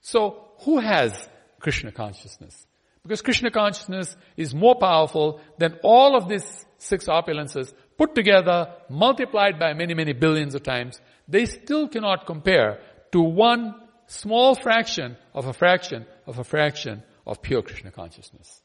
So, 0.00 0.44
who 0.64 0.78
has 0.78 1.28
Krishna 1.58 1.90
consciousness? 1.90 2.66
Because 3.02 3.22
Krishna 3.22 3.50
consciousness 3.50 4.16
is 4.36 4.54
more 4.54 4.76
powerful 4.76 5.40
than 5.58 5.78
all 5.82 6.16
of 6.16 6.28
these 6.28 6.64
six 6.78 7.06
opulences 7.06 7.72
put 7.98 8.14
together, 8.14 8.74
multiplied 8.88 9.58
by 9.58 9.72
many, 9.72 9.94
many 9.94 10.12
billions 10.12 10.54
of 10.54 10.62
times, 10.62 11.00
they 11.26 11.46
still 11.46 11.88
cannot 11.88 12.26
compare 12.26 12.80
to 13.10 13.20
one 13.20 13.74
small 14.06 14.54
fraction 14.54 15.16
of 15.34 15.46
a 15.46 15.52
fraction 15.52 16.06
of 16.26 16.38
a 16.38 16.44
fraction 16.44 17.02
of 17.26 17.42
pure 17.42 17.62
Krishna 17.62 17.90
consciousness. 17.90 18.62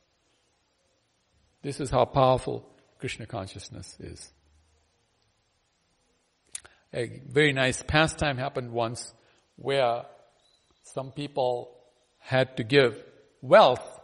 This 1.61 1.79
is 1.79 1.89
how 1.89 2.05
powerful 2.05 2.67
Krishna 2.99 3.25
consciousness 3.25 3.97
is. 3.99 4.31
A 6.93 7.21
very 7.27 7.53
nice 7.53 7.83
pastime 7.83 8.38
happened 8.38 8.71
once 8.71 9.13
where 9.55 10.05
some 10.83 11.11
people 11.11 11.75
had 12.19 12.57
to 12.57 12.63
give 12.63 13.03
wealth 13.41 13.96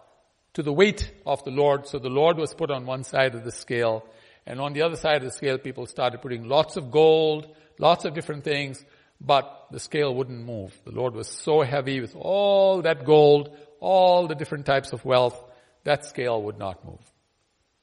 to 0.53 0.63
the 0.63 0.73
weight 0.73 1.11
of 1.25 1.43
the 1.43 1.51
Lord. 1.51 1.87
So 1.87 1.99
the 1.99 2.09
Lord 2.09 2.37
was 2.37 2.53
put 2.53 2.71
on 2.71 2.85
one 2.85 3.03
side 3.03 3.35
of 3.35 3.43
the 3.43 3.51
scale 3.51 4.05
and 4.45 4.59
on 4.59 4.73
the 4.73 4.81
other 4.81 4.95
side 4.95 5.17
of 5.17 5.23
the 5.23 5.31
scale 5.31 5.57
people 5.57 5.85
started 5.85 6.21
putting 6.21 6.47
lots 6.47 6.75
of 6.75 6.91
gold, 6.91 7.47
lots 7.79 8.05
of 8.05 8.13
different 8.13 8.43
things, 8.43 8.83
but 9.21 9.67
the 9.71 9.79
scale 9.79 10.13
wouldn't 10.13 10.45
move. 10.45 10.77
The 10.85 10.91
Lord 10.91 11.15
was 11.15 11.27
so 11.27 11.61
heavy 11.61 12.01
with 12.01 12.15
all 12.15 12.81
that 12.81 13.05
gold, 13.05 13.55
all 13.79 14.27
the 14.27 14.35
different 14.35 14.65
types 14.65 14.91
of 14.91 15.05
wealth, 15.05 15.41
that 15.85 16.05
scale 16.05 16.41
would 16.43 16.57
not 16.57 16.83
move. 16.85 16.99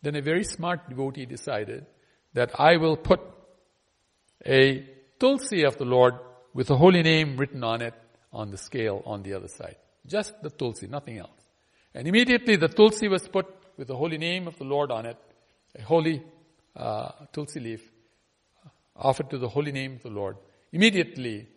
Then 0.02 0.16
a 0.16 0.22
very 0.22 0.44
smart 0.44 0.88
devotee 0.88 1.26
decided 1.26 1.86
that 2.34 2.58
I 2.58 2.76
will 2.76 2.96
put 2.96 3.20
a 4.46 4.86
tulsi 5.18 5.64
of 5.64 5.76
the 5.76 5.84
Lord 5.84 6.14
with 6.54 6.68
the 6.68 6.76
holy 6.76 7.02
name 7.02 7.36
written 7.36 7.64
on 7.64 7.82
it 7.82 7.94
on 8.32 8.50
the 8.50 8.56
scale 8.56 9.02
on 9.04 9.22
the 9.22 9.34
other 9.34 9.48
side. 9.48 9.76
Just 10.06 10.42
the 10.42 10.50
tulsi, 10.50 10.86
nothing 10.86 11.18
else. 11.18 11.39
And 11.94 12.06
immediately 12.06 12.56
the 12.56 12.68
tulsi 12.68 13.08
was 13.08 13.26
put 13.28 13.46
with 13.76 13.88
the 13.88 13.96
holy 13.96 14.18
name 14.18 14.46
of 14.46 14.56
the 14.58 14.64
Lord 14.64 14.90
on 14.90 15.06
it, 15.06 15.16
a 15.78 15.82
holy 15.82 16.22
uh, 16.76 17.10
tulsi 17.32 17.60
leaf 17.60 17.80
offered 18.96 19.30
to 19.30 19.38
the 19.38 19.48
holy 19.48 19.72
name 19.72 19.94
of 19.94 20.02
the 20.02 20.10
Lord. 20.10 20.36
Immediately 20.72 21.48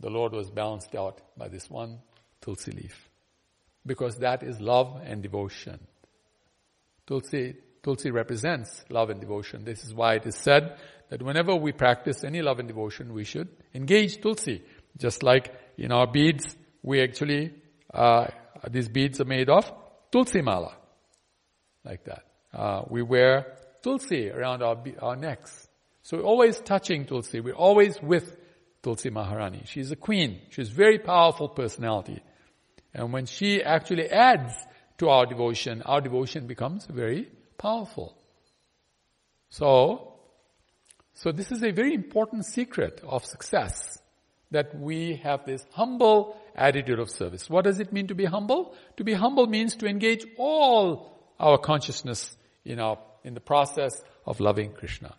the 0.00 0.10
Lord 0.10 0.32
was 0.32 0.50
balanced 0.50 0.94
out 0.94 1.20
by 1.36 1.48
this 1.48 1.70
one 1.70 2.00
tulsi 2.40 2.72
leaf. 2.72 3.08
Because 3.86 4.16
that 4.16 4.42
is 4.42 4.60
love 4.60 5.00
and 5.04 5.22
devotion. 5.22 5.78
Tulsi, 7.06 7.56
tulsi 7.82 8.10
represents 8.10 8.84
love 8.90 9.10
and 9.10 9.20
devotion. 9.20 9.64
This 9.64 9.84
is 9.84 9.94
why 9.94 10.14
it 10.14 10.26
is 10.26 10.36
said 10.36 10.76
that 11.08 11.22
whenever 11.22 11.54
we 11.56 11.72
practice 11.72 12.22
any 12.24 12.42
love 12.42 12.58
and 12.58 12.68
devotion, 12.68 13.12
we 13.12 13.24
should 13.24 13.48
engage 13.74 14.20
tulsi. 14.20 14.62
Just 14.98 15.22
like 15.22 15.54
in 15.78 15.92
our 15.92 16.06
beads, 16.06 16.56
we 16.82 17.02
actually, 17.02 17.52
uh, 17.92 18.26
these 18.68 18.88
beads 18.88 19.20
are 19.20 19.24
made 19.24 19.48
of 19.48 19.72
tulsi 20.10 20.42
mala. 20.42 20.76
Like 21.84 22.04
that. 22.04 22.24
Uh, 22.52 22.82
we 22.88 23.02
wear 23.02 23.56
tulsi 23.82 24.30
around 24.30 24.62
our, 24.62 24.76
our 25.00 25.16
necks. 25.16 25.68
So 26.02 26.18
we're 26.18 26.24
always 26.24 26.60
touching 26.60 27.06
tulsi. 27.06 27.40
We're 27.40 27.54
always 27.54 28.00
with 28.02 28.36
Tulsi 28.82 29.10
Maharani. 29.10 29.62
She's 29.66 29.90
a 29.90 29.96
queen. 29.96 30.40
She's 30.50 30.70
a 30.70 30.74
very 30.74 30.98
powerful 30.98 31.48
personality. 31.48 32.22
And 32.94 33.12
when 33.12 33.26
she 33.26 33.62
actually 33.62 34.08
adds 34.08 34.54
to 34.98 35.08
our 35.08 35.26
devotion, 35.26 35.82
our 35.82 36.00
devotion 36.00 36.46
becomes 36.46 36.86
very 36.86 37.28
powerful. 37.58 38.16
So, 39.50 40.14
so 41.14 41.32
this 41.32 41.52
is 41.52 41.62
a 41.62 41.72
very 41.72 41.94
important 41.94 42.46
secret 42.46 43.00
of 43.06 43.24
success 43.24 43.98
that 44.50 44.78
we 44.78 45.16
have 45.22 45.44
this 45.44 45.64
humble 45.72 46.36
attitude 46.54 46.98
of 46.98 47.10
service. 47.10 47.48
What 47.48 47.64
does 47.64 47.80
it 47.80 47.92
mean 47.92 48.08
to 48.08 48.14
be 48.14 48.24
humble? 48.24 48.74
To 48.96 49.04
be 49.04 49.14
humble 49.14 49.46
means 49.46 49.76
to 49.76 49.86
engage 49.86 50.26
all 50.36 51.18
our 51.38 51.58
consciousness 51.58 52.36
in 52.64 52.80
our, 52.80 52.98
in 53.24 53.34
the 53.34 53.40
process 53.40 54.02
of 54.26 54.40
loving 54.40 54.72
Krishna. 54.72 55.14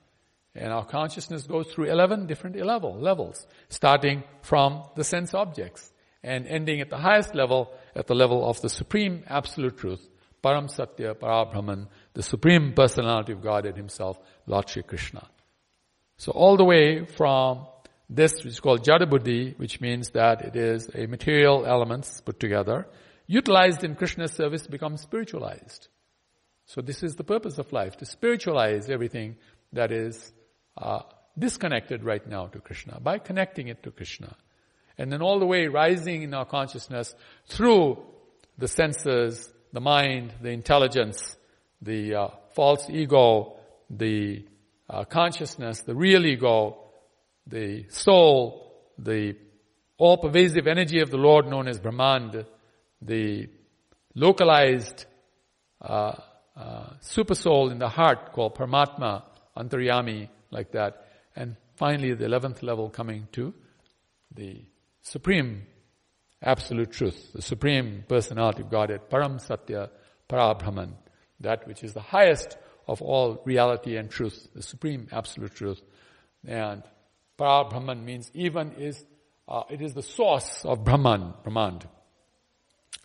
And 0.54 0.74
our 0.74 0.86
consciousness 0.86 1.44
goes 1.44 1.72
through 1.72 1.86
11 1.86 2.28
different 2.28 2.58
level, 2.58 2.94
levels, 2.96 3.48
starting 3.70 4.24
from 4.42 4.84
the 4.96 5.04
sense 5.04 5.34
objects 5.34 5.92
and 6.24 6.46
ending 6.46 6.82
at 6.82 6.90
the 6.90 6.98
highest 6.98 7.34
level, 7.34 7.72
at 7.96 8.08
the 8.08 8.16
level 8.16 8.48
of 8.48 8.62
the 8.62 8.70
supreme 8.70 9.24
absolute 9.28 9.78
truth, 9.78 10.06
Param 10.44 10.70
Satya, 10.70 11.16
Parabrahman, 11.16 11.88
the 12.14 12.24
supreme 12.24 12.74
personality 12.74 13.32
of 13.32 13.42
God 13.42 13.64
Godhead 13.64 13.78
himself, 13.78 14.20
Lord 14.46 14.70
Shri 14.70 14.84
Krishna. 14.84 15.28
So 16.18 16.32
all 16.32 16.58
the 16.58 16.66
way 16.66 17.06
from 17.06 17.66
this, 18.14 18.46
is 18.46 18.60
called 18.60 18.84
Jada 18.84 19.58
which 19.58 19.80
means 19.80 20.10
that 20.10 20.42
it 20.42 20.58
is 20.58 20.90
a 20.94 21.08
material 21.08 21.66
elements 21.66 22.20
put 22.20 22.42
together, 22.42 22.88
utilized 23.26 23.86
in 23.86 23.96
Krishna's 23.96 24.34
service 24.34 24.68
becomes 24.68 25.02
spiritualized. 25.02 25.88
So 26.66 26.82
this 26.82 27.04
is 27.04 27.16
the 27.16 27.24
purpose 27.24 27.58
of 27.58 27.72
life, 27.72 27.96
to 27.98 28.06
spiritualize 28.06 28.90
everything 28.90 29.38
that 29.72 29.94
is 29.94 30.34
uh, 30.78 31.04
disconnected 31.40 32.04
right 32.04 32.26
now 32.28 32.48
to 32.48 32.60
Krishna, 32.60 33.00
by 33.00 33.18
connecting 33.18 33.70
it 33.70 33.82
to 33.84 33.92
Krishna. 33.92 34.36
And 34.98 35.10
then 35.10 35.22
all 35.22 35.40
the 35.40 35.46
way 35.46 35.68
rising 35.68 36.24
in 36.24 36.34
our 36.34 36.46
consciousness 36.46 37.16
through 37.48 37.98
the 38.58 38.68
senses, 38.68 39.50
the 39.72 39.80
mind, 39.80 40.34
the 40.42 40.50
intelligence, 40.50 41.38
the 41.82 42.16
uh, 42.16 42.28
false 42.56 42.90
ego, 42.90 43.56
the 43.90 44.46
uh, 44.90 45.06
consciousness, 45.06 45.82
the 45.84 45.96
real 45.96 46.26
ego, 46.26 46.81
the 47.48 47.86
soul, 47.90 48.72
the 48.98 49.36
all-pervasive 49.98 50.68
energy 50.68 51.00
of 51.00 51.12
the 51.12 51.18
Lord 51.18 51.48
known 51.48 51.68
as 51.68 51.80
Brahman, 51.80 52.46
the 53.02 53.50
localized 54.16 55.06
uh, 55.82 56.14
uh, 56.56 56.90
super 57.00 57.36
soul 57.36 57.70
in 57.70 57.80
the 57.80 57.90
heart 57.90 58.34
called 58.34 58.56
Paramatma, 58.56 59.24
Antaryami, 59.58 60.30
like 60.50 60.72
that. 60.72 61.08
And 61.36 61.56
finally, 61.76 62.14
the 62.14 62.26
eleventh 62.26 62.62
level 62.64 62.90
coming 62.90 63.28
to 63.34 63.54
the 64.34 64.64
supreme 65.02 65.64
absolute 66.42 66.92
truth, 66.92 67.34
the 67.34 67.42
supreme 67.42 68.04
personality 68.08 68.64
of 68.64 68.70
Godhead, 68.70 69.10
Param 69.10 69.40
Satya, 69.40 69.90
Parabrahman, 70.30 70.94
that 71.40 71.68
which 71.68 71.84
is 71.84 71.94
the 71.94 72.02
highest 72.02 72.58
of 72.88 73.02
all 73.02 73.42
reality 73.46 73.98
and 73.98 74.10
truth, 74.10 74.48
the 74.56 74.64
supreme 74.64 75.08
absolute 75.12 75.56
truth. 75.56 75.82
And 76.46 76.84
Para 77.38 77.70
Brahman 77.70 78.06
means 78.06 78.30
even 78.34 78.74
is, 78.74 79.04
uh, 79.48 79.64
it 79.70 79.82
is 79.82 79.94
the 79.94 80.04
source 80.04 80.64
of 80.66 80.84
Brahman, 80.84 81.34
Brahman. 81.44 81.82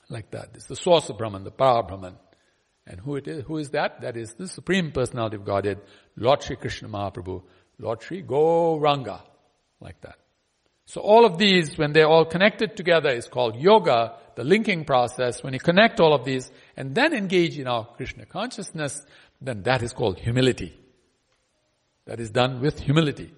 Like 0.08 0.30
that. 0.30 0.50
It's 0.54 0.66
the 0.66 0.76
source 0.76 1.08
of 1.08 1.18
Brahman, 1.18 1.44
the 1.44 1.50
Para 1.50 1.82
Brahman. 1.82 2.16
And 2.86 3.00
who 3.00 3.16
it 3.16 3.26
is, 3.26 3.44
who 3.44 3.58
is 3.58 3.70
that? 3.70 4.02
That 4.02 4.16
is 4.16 4.34
the 4.34 4.46
Supreme 4.46 4.92
Personality 4.92 5.36
of 5.36 5.44
Godhead, 5.44 5.80
Lord 6.16 6.42
Sri 6.42 6.56
Krishna 6.56 6.88
Mahaprabhu, 6.88 7.42
Lord 7.78 8.02
Sri 8.02 8.22
Gauranga. 8.22 9.22
Like 9.80 10.00
that. 10.02 10.18
So 10.86 11.00
all 11.00 11.24
of 11.24 11.36
these, 11.36 11.76
when 11.76 11.92
they're 11.92 12.06
all 12.06 12.24
connected 12.24 12.76
together, 12.76 13.10
is 13.10 13.26
called 13.26 13.56
yoga, 13.56 14.14
the 14.36 14.44
linking 14.44 14.84
process. 14.84 15.42
When 15.42 15.52
you 15.52 15.58
connect 15.58 15.98
all 15.98 16.14
of 16.14 16.24
these 16.24 16.50
and 16.76 16.94
then 16.94 17.12
engage 17.12 17.58
in 17.58 17.66
our 17.66 17.84
Krishna 17.84 18.24
consciousness, 18.24 19.04
then 19.40 19.64
that 19.64 19.82
is 19.82 19.92
called 19.92 20.20
humility. 20.20 20.78
That 22.06 22.20
is 22.20 22.30
done 22.30 22.60
with 22.60 22.78
humility. 22.78 23.34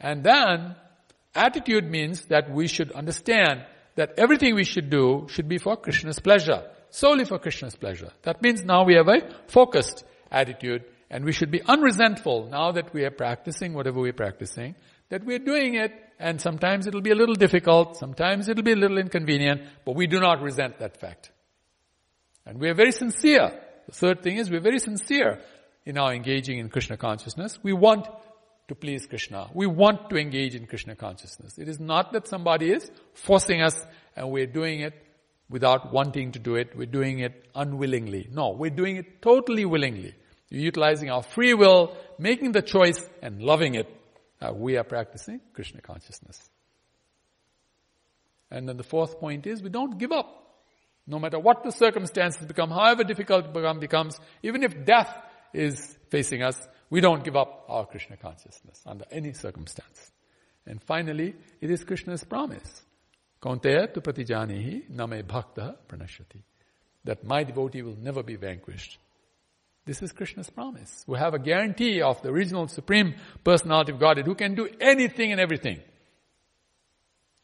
And 0.00 0.24
then, 0.24 0.76
attitude 1.34 1.84
means 1.84 2.24
that 2.26 2.50
we 2.50 2.66
should 2.66 2.90
understand 2.92 3.64
that 3.96 4.14
everything 4.16 4.54
we 4.54 4.64
should 4.64 4.90
do 4.90 5.26
should 5.28 5.48
be 5.48 5.58
for 5.58 5.76
Krishna's 5.76 6.18
pleasure. 6.18 6.62
Solely 6.90 7.24
for 7.24 7.38
Krishna's 7.38 7.76
pleasure. 7.76 8.10
That 8.22 8.42
means 8.42 8.64
now 8.64 8.84
we 8.84 8.94
have 8.94 9.08
a 9.08 9.20
focused 9.46 10.04
attitude 10.30 10.84
and 11.10 11.24
we 11.24 11.32
should 11.32 11.50
be 11.50 11.62
unresentful 11.62 12.48
now 12.50 12.72
that 12.72 12.92
we 12.92 13.04
are 13.04 13.10
practicing 13.10 13.74
whatever 13.74 14.00
we're 14.00 14.12
practicing, 14.12 14.74
that 15.08 15.24
we're 15.24 15.38
doing 15.38 15.74
it 15.74 15.92
and 16.18 16.40
sometimes 16.40 16.86
it'll 16.86 17.00
be 17.00 17.10
a 17.10 17.14
little 17.14 17.34
difficult, 17.34 17.96
sometimes 17.96 18.48
it'll 18.48 18.64
be 18.64 18.72
a 18.72 18.76
little 18.76 18.98
inconvenient, 18.98 19.62
but 19.84 19.94
we 19.94 20.06
do 20.06 20.18
not 20.18 20.42
resent 20.42 20.78
that 20.78 20.96
fact. 20.96 21.30
And 22.46 22.58
we 22.58 22.68
are 22.68 22.74
very 22.74 22.92
sincere 22.92 23.52
the 23.90 23.96
third 23.96 24.22
thing 24.22 24.36
is 24.36 24.48
we're 24.48 24.60
very 24.60 24.78
sincere 24.78 25.40
in 25.84 25.98
our 25.98 26.14
engaging 26.14 26.58
in 26.60 26.68
Krishna 26.68 26.96
consciousness. 26.96 27.58
We 27.60 27.72
want 27.72 28.06
to 28.70 28.74
please 28.76 29.04
Krishna. 29.04 29.48
We 29.52 29.66
want 29.66 30.10
to 30.10 30.16
engage 30.16 30.54
in 30.54 30.66
Krishna 30.66 30.94
consciousness. 30.94 31.58
It 31.58 31.68
is 31.68 31.80
not 31.80 32.12
that 32.12 32.28
somebody 32.28 32.70
is 32.70 32.88
forcing 33.14 33.62
us 33.62 33.84
and 34.14 34.30
we're 34.30 34.46
doing 34.46 34.80
it 34.80 34.94
without 35.48 35.92
wanting 35.92 36.30
to 36.32 36.38
do 36.38 36.54
it. 36.54 36.76
We're 36.76 36.86
doing 36.86 37.18
it 37.18 37.50
unwillingly. 37.52 38.28
No, 38.30 38.50
we're 38.50 38.70
doing 38.70 38.96
it 38.96 39.20
totally 39.20 39.64
willingly. 39.64 40.14
We're 40.52 40.60
utilizing 40.60 41.10
our 41.10 41.24
free 41.24 41.52
will, 41.52 41.96
making 42.16 42.52
the 42.52 42.62
choice 42.62 43.04
and 43.20 43.42
loving 43.42 43.74
it. 43.74 43.88
Uh, 44.40 44.52
we 44.54 44.76
are 44.76 44.84
practicing 44.84 45.40
Krishna 45.52 45.80
consciousness. 45.80 46.38
And 48.52 48.68
then 48.68 48.76
the 48.76 48.84
fourth 48.84 49.18
point 49.18 49.48
is 49.48 49.62
we 49.62 49.70
don't 49.70 49.98
give 49.98 50.12
up. 50.12 50.28
No 51.08 51.18
matter 51.18 51.40
what 51.40 51.64
the 51.64 51.72
circumstances 51.72 52.46
become, 52.46 52.70
however 52.70 53.02
difficult 53.02 53.46
it 53.46 53.52
become, 53.52 53.80
becomes, 53.80 54.20
even 54.44 54.62
if 54.62 54.84
death 54.84 55.12
is 55.52 55.98
facing 56.08 56.44
us, 56.44 56.56
we 56.90 57.00
don't 57.00 57.22
give 57.24 57.36
up 57.36 57.64
our 57.68 57.86
Krishna 57.86 58.16
consciousness 58.16 58.82
under 58.84 59.04
any 59.10 59.32
circumstance. 59.32 60.10
And 60.66 60.82
finally, 60.82 61.34
it 61.60 61.70
is 61.70 61.84
Krishna's 61.84 62.24
promise. 62.24 62.82
Kaunteya 63.40 63.94
tu 63.94 64.00
pratijanihi 64.00 64.90
name 64.90 65.22
bhakta 65.22 65.76
pranashati. 65.88 66.42
That 67.04 67.24
my 67.24 67.44
devotee 67.44 67.82
will 67.82 67.96
never 67.96 68.22
be 68.22 68.36
vanquished. 68.36 68.98
This 69.86 70.02
is 70.02 70.12
Krishna's 70.12 70.50
promise. 70.50 71.04
We 71.06 71.18
have 71.18 71.32
a 71.32 71.38
guarantee 71.38 72.02
of 72.02 72.20
the 72.22 72.28
original 72.28 72.68
Supreme 72.68 73.14
Personality 73.42 73.92
of 73.92 73.98
Godhead 73.98 74.26
who 74.26 74.34
can 74.34 74.54
do 74.54 74.68
anything 74.80 75.32
and 75.32 75.40
everything. 75.40 75.80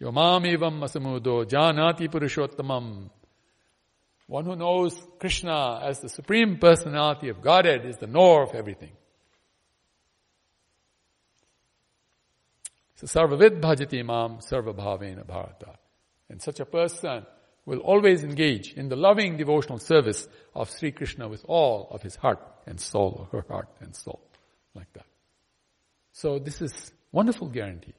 Yomam 0.00 0.44
evam 0.44 0.78
masamudo 0.78 1.44
janati 1.46 2.08
purushottamam. 2.08 3.08
One 4.26 4.44
who 4.44 4.56
knows 4.56 5.00
Krishna 5.18 5.80
as 5.82 6.00
the 6.00 6.08
Supreme 6.08 6.58
Personality 6.58 7.30
of 7.30 7.40
Godhead 7.40 7.86
is 7.86 7.96
the 7.96 8.06
knower 8.06 8.42
of 8.42 8.54
everything. 8.54 8.92
So 12.96 13.06
sarvavid 13.06 13.60
bhajati 13.60 14.04
mam 14.04 14.38
sarvabhavena 14.38 15.26
bharata. 15.26 15.78
And 16.28 16.42
such 16.42 16.60
a 16.60 16.64
person 16.64 17.24
will 17.66 17.78
always 17.80 18.24
engage 18.24 18.72
in 18.72 18.88
the 18.88 18.96
loving 18.96 19.36
devotional 19.36 19.78
service 19.78 20.26
of 20.54 20.70
Sri 20.70 20.92
Krishna 20.92 21.28
with 21.28 21.44
all 21.46 21.88
of 21.90 22.02
his 22.02 22.16
heart 22.16 22.40
and 22.66 22.80
soul, 22.80 23.28
or 23.32 23.40
her 23.40 23.46
heart 23.48 23.68
and 23.80 23.94
soul, 23.94 24.20
like 24.74 24.92
that. 24.94 25.06
So 26.12 26.38
this 26.38 26.62
is 26.62 26.92
wonderful 27.12 27.48
guarantee. 27.48 27.94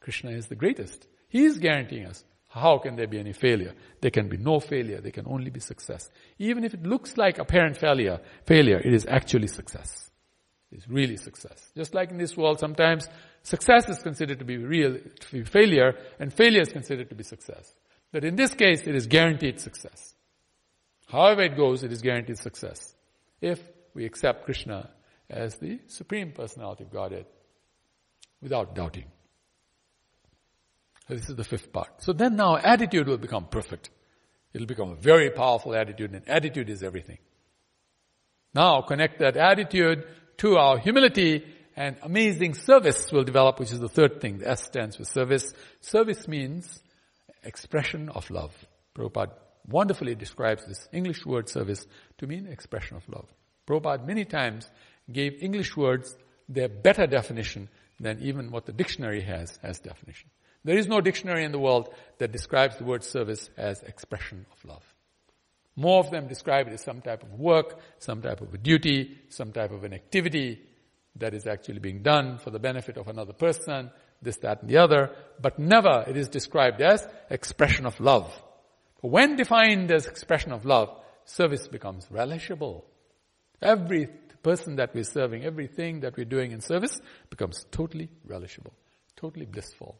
Krishna 0.00 0.32
is 0.32 0.46
the 0.46 0.56
greatest. 0.56 1.06
He 1.28 1.44
is 1.44 1.58
guaranteeing 1.58 2.06
us. 2.06 2.24
How 2.48 2.78
can 2.78 2.96
there 2.96 3.06
be 3.06 3.18
any 3.18 3.32
failure? 3.32 3.72
There 4.02 4.10
can 4.10 4.28
be 4.28 4.36
no 4.36 4.60
failure. 4.60 5.00
There 5.00 5.12
can 5.12 5.26
only 5.26 5.50
be 5.50 5.60
success. 5.60 6.10
Even 6.38 6.64
if 6.64 6.74
it 6.74 6.82
looks 6.82 7.16
like 7.16 7.38
apparent 7.38 7.78
failure, 7.78 8.20
failure, 8.44 8.78
it 8.78 8.92
is 8.92 9.06
actually 9.06 9.46
success. 9.46 10.10
It's 10.70 10.88
really 10.88 11.16
success. 11.16 11.70
Just 11.76 11.94
like 11.94 12.10
in 12.10 12.18
this 12.18 12.36
world, 12.36 12.58
sometimes 12.58 13.08
success 13.42 13.88
is 13.88 13.98
considered 13.98 14.38
to 14.38 14.44
be 14.44 14.56
real, 14.56 14.98
to 14.98 15.32
be 15.32 15.44
failure, 15.44 15.94
and 16.18 16.32
failure 16.32 16.60
is 16.60 16.70
considered 16.70 17.08
to 17.08 17.14
be 17.14 17.24
success. 17.24 17.74
But 18.12 18.24
in 18.24 18.36
this 18.36 18.54
case, 18.54 18.86
it 18.86 18.94
is 18.94 19.06
guaranteed 19.06 19.60
success. 19.60 20.14
However 21.08 21.42
it 21.42 21.56
goes, 21.56 21.82
it 21.82 21.92
is 21.92 22.02
guaranteed 22.02 22.38
success. 22.38 22.94
If 23.40 23.60
we 23.94 24.04
accept 24.04 24.44
Krishna 24.44 24.90
as 25.28 25.56
the 25.56 25.80
Supreme 25.86 26.32
Personality 26.32 26.84
of 26.84 26.92
Godhead 26.92 27.26
without 28.40 28.74
doubting. 28.74 29.06
So 31.08 31.14
this 31.14 31.28
is 31.28 31.36
the 31.36 31.44
fifth 31.44 31.72
part. 31.72 32.02
So 32.02 32.12
then 32.12 32.36
now 32.36 32.56
attitude 32.56 33.08
will 33.08 33.18
become 33.18 33.46
perfect. 33.46 33.90
It'll 34.52 34.66
become 34.66 34.90
a 34.90 34.96
very 34.96 35.30
powerful 35.30 35.74
attitude 35.74 36.12
and 36.12 36.28
attitude 36.28 36.68
is 36.68 36.82
everything. 36.82 37.18
Now 38.54 38.82
connect 38.82 39.18
that 39.20 39.36
attitude 39.36 40.06
to 40.38 40.56
our 40.56 40.78
humility 40.78 41.44
and 41.76 41.96
amazing 42.02 42.54
service 42.54 43.10
will 43.10 43.24
develop, 43.24 43.58
which 43.58 43.72
is 43.72 43.80
the 43.80 43.88
third 43.88 44.20
thing. 44.20 44.38
The 44.38 44.50
S 44.50 44.64
stands 44.64 44.96
for 44.96 45.04
service. 45.04 45.52
Service 45.80 46.28
means 46.28 46.80
expression 47.42 48.08
of 48.08 48.30
love. 48.30 48.52
Prabhupada 48.94 49.32
wonderfully 49.68 50.14
describes 50.14 50.66
this 50.66 50.88
English 50.92 51.24
word 51.24 51.48
service 51.48 51.86
to 52.18 52.26
mean 52.26 52.46
expression 52.46 52.96
of 52.96 53.08
love. 53.08 53.28
Prabhupada 53.66 54.06
many 54.06 54.24
times 54.24 54.70
gave 55.10 55.42
English 55.42 55.76
words 55.76 56.16
their 56.48 56.68
better 56.68 57.06
definition 57.06 57.68
than 58.00 58.20
even 58.20 58.50
what 58.50 58.66
the 58.66 58.72
dictionary 58.72 59.22
has 59.22 59.58
as 59.62 59.78
definition. 59.78 60.28
There 60.64 60.78
is 60.78 60.86
no 60.86 61.00
dictionary 61.00 61.44
in 61.44 61.52
the 61.52 61.58
world 61.58 61.88
that 62.18 62.32
describes 62.32 62.76
the 62.76 62.84
word 62.84 63.02
service 63.02 63.50
as 63.56 63.82
expression 63.82 64.46
of 64.52 64.64
love. 64.64 64.84
More 65.74 66.00
of 66.00 66.10
them 66.10 66.28
describe 66.28 66.68
it 66.68 66.74
as 66.74 66.82
some 66.82 67.00
type 67.00 67.22
of 67.22 67.32
work, 67.38 67.78
some 67.98 68.20
type 68.20 68.42
of 68.42 68.52
a 68.52 68.58
duty, 68.58 69.18
some 69.30 69.52
type 69.52 69.72
of 69.72 69.84
an 69.84 69.94
activity 69.94 70.60
that 71.16 71.34
is 71.34 71.46
actually 71.46 71.78
being 71.78 72.02
done 72.02 72.38
for 72.38 72.50
the 72.50 72.58
benefit 72.58 72.96
of 72.96 73.08
another 73.08 73.32
person, 73.32 73.90
this, 74.22 74.36
that, 74.38 74.62
and 74.62 74.70
the 74.70 74.78
other, 74.78 75.10
but 75.40 75.58
never 75.58 76.04
it 76.06 76.16
is 76.16 76.28
described 76.28 76.80
as 76.80 77.06
expression 77.28 77.86
of 77.86 77.98
love. 78.00 78.32
When 79.00 79.36
defined 79.36 79.90
as 79.90 80.06
expression 80.06 80.52
of 80.52 80.64
love, 80.64 80.88
service 81.24 81.68
becomes 81.68 82.06
relishable. 82.06 82.84
Every 83.60 84.08
person 84.42 84.76
that 84.76 84.94
we're 84.94 85.04
serving, 85.04 85.44
everything 85.44 86.00
that 86.00 86.16
we're 86.16 86.24
doing 86.24 86.52
in 86.52 86.60
service 86.60 87.00
becomes 87.30 87.64
totally 87.70 88.08
relishable, 88.26 88.72
totally 89.16 89.46
blissful. 89.46 89.98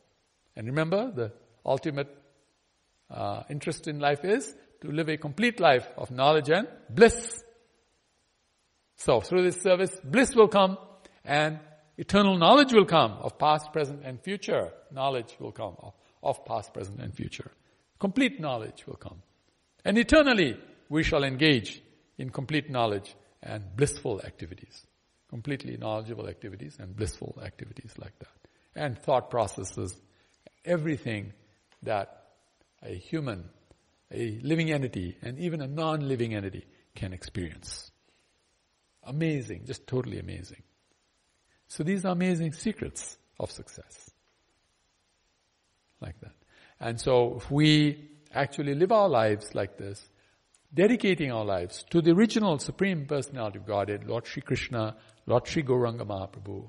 And 0.56 0.66
remember, 0.66 1.10
the 1.10 1.32
ultimate 1.64 2.08
uh, 3.10 3.42
interest 3.50 3.88
in 3.88 4.00
life 4.00 4.24
is 4.24 4.54
to 4.80 4.90
live 4.90 5.08
a 5.08 5.16
complete 5.16 5.60
life 5.60 5.86
of 5.96 6.10
knowledge 6.10 6.50
and 6.50 6.66
bliss. 6.90 7.42
So 8.96 9.20
through 9.20 9.44
this 9.44 9.60
service, 9.60 9.94
bliss 10.02 10.34
will 10.34 10.48
come 10.48 10.76
and 11.24 11.58
eternal 11.96 12.36
knowledge 12.36 12.72
will 12.72 12.84
come 12.84 13.12
of 13.12 13.38
past, 13.38 13.72
present, 13.72 14.02
and 14.04 14.20
future. 14.20 14.72
Knowledge 14.90 15.36
will 15.38 15.52
come 15.52 15.76
of, 15.78 15.94
of 16.22 16.44
past, 16.44 16.72
present, 16.74 17.00
and 17.00 17.14
future. 17.14 17.50
Complete 17.98 18.40
knowledge 18.40 18.86
will 18.86 18.96
come. 18.96 19.22
And 19.84 19.98
eternally, 19.98 20.58
we 20.88 21.02
shall 21.02 21.24
engage 21.24 21.82
in 22.18 22.30
complete 22.30 22.70
knowledge 22.70 23.14
and 23.42 23.64
blissful 23.76 24.20
activities. 24.22 24.86
Completely 25.28 25.76
knowledgeable 25.76 26.28
activities 26.28 26.76
and 26.78 26.94
blissful 26.94 27.38
activities 27.42 27.94
like 27.98 28.18
that. 28.18 28.28
And 28.74 28.98
thought 28.98 29.30
processes, 29.30 30.00
everything 30.64 31.32
that 31.82 32.24
a 32.82 32.94
human, 32.94 33.48
a 34.10 34.38
living 34.42 34.70
entity, 34.70 35.16
and 35.22 35.38
even 35.38 35.60
a 35.60 35.66
non-living 35.66 36.34
entity 36.34 36.66
can 36.94 37.12
experience. 37.12 37.90
Amazing, 39.04 39.64
just 39.66 39.86
totally 39.86 40.18
amazing. 40.18 40.62
So 41.72 41.82
these 41.82 42.04
are 42.04 42.12
amazing 42.12 42.52
secrets 42.52 43.16
of 43.40 43.50
success. 43.50 44.10
Like 46.02 46.20
that. 46.20 46.34
And 46.78 47.00
so 47.00 47.36
if 47.38 47.50
we 47.50 48.10
actually 48.34 48.74
live 48.74 48.92
our 48.92 49.08
lives 49.08 49.54
like 49.54 49.78
this, 49.78 50.06
dedicating 50.74 51.32
our 51.32 51.46
lives 51.46 51.82
to 51.88 52.02
the 52.02 52.10
original 52.10 52.58
Supreme 52.58 53.06
Personality 53.06 53.56
of 53.56 53.66
Godhead, 53.66 54.04
Lord 54.04 54.26
Sri 54.26 54.42
Krishna, 54.42 54.96
Lord 55.24 55.48
Sri 55.48 55.62
Gauranga 55.62 56.04
Mahaprabhu, 56.04 56.68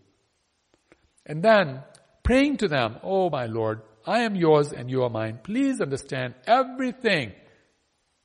and 1.26 1.44
then 1.44 1.84
praying 2.24 2.56
to 2.58 2.70
them, 2.70 2.96
Oh 3.04 3.30
my 3.30 3.48
Lord, 3.48 3.82
I 4.08 4.20
am 4.20 4.38
yours 4.38 4.72
and 4.72 4.90
you 4.90 5.04
are 5.04 5.10
mine. 5.10 5.42
Please 5.44 5.82
understand 5.82 6.34
everything, 6.48 7.34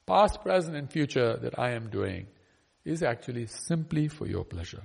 past, 0.07 0.43
present, 0.43 0.77
and 0.77 0.89
future 0.89 1.39
that 1.39 1.59
I 1.59 1.71
am 1.71 1.91
doing 1.91 2.29
is 2.85 3.03
actually 3.03 3.47
simply 3.47 4.07
for 4.07 4.29
your 4.29 4.45
pleasure 4.45 4.85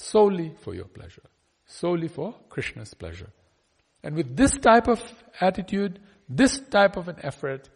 solely 0.00 0.54
for 0.60 0.74
your 0.74 0.86
pleasure, 0.86 1.22
solely 1.66 2.08
for 2.08 2.34
Krishna's 2.48 2.94
pleasure. 2.94 3.30
And 4.02 4.16
with 4.16 4.34
this 4.36 4.52
type 4.52 4.88
of 4.88 5.00
attitude, 5.40 6.00
this 6.28 6.58
type 6.58 6.96
of 6.96 7.08
an 7.08 7.16
effort, 7.22 7.68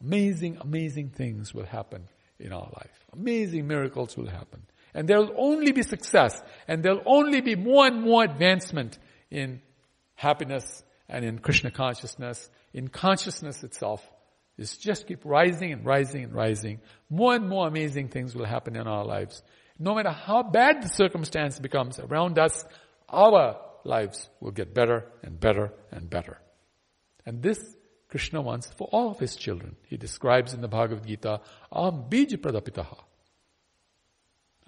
amazing, 0.00 0.58
amazing 0.60 1.10
things 1.10 1.52
will 1.52 1.66
happen 1.66 2.04
in 2.38 2.52
our 2.52 2.68
life. 2.76 3.06
Amazing 3.12 3.66
miracles 3.66 4.16
will 4.16 4.28
happen. 4.28 4.62
And 4.94 5.08
there 5.08 5.18
will 5.18 5.34
only 5.36 5.72
be 5.72 5.82
success 5.82 6.40
and 6.68 6.82
there 6.82 6.94
will 6.94 7.02
only 7.06 7.40
be 7.40 7.56
more 7.56 7.86
and 7.86 8.02
more 8.02 8.22
advancement 8.22 8.98
in 9.30 9.60
happiness 10.14 10.82
and 11.08 11.24
in 11.24 11.38
Krishna 11.40 11.70
consciousness, 11.70 12.48
in 12.72 12.88
consciousness 12.88 13.64
itself. 13.64 14.08
It's 14.56 14.76
just 14.76 15.06
keep 15.06 15.24
rising 15.24 15.72
and 15.72 15.84
rising 15.84 16.24
and 16.24 16.32
rising. 16.32 16.80
More 17.10 17.34
and 17.34 17.48
more 17.48 17.66
amazing 17.66 18.08
things 18.08 18.34
will 18.34 18.44
happen 18.44 18.76
in 18.76 18.86
our 18.86 19.04
lives. 19.04 19.42
No 19.78 19.94
matter 19.94 20.10
how 20.10 20.42
bad 20.42 20.82
the 20.82 20.88
circumstance 20.88 21.58
becomes 21.58 21.98
around 21.98 22.38
us, 22.38 22.64
our 23.08 23.56
lives 23.84 24.28
will 24.40 24.50
get 24.50 24.74
better 24.74 25.04
and 25.22 25.38
better 25.38 25.72
and 25.90 26.10
better. 26.10 26.38
And 27.24 27.42
this 27.42 27.58
Krishna 28.08 28.40
wants 28.40 28.70
for 28.76 28.88
all 28.90 29.10
of 29.10 29.18
his 29.18 29.36
children. 29.36 29.76
He 29.86 29.96
describes 29.96 30.54
in 30.54 30.62
the 30.62 30.68
Bhagavad 30.68 31.06
Gita, 31.06 31.40
Aham 31.70 32.08
bij 32.08 32.36
pradapitaha. 32.36 33.04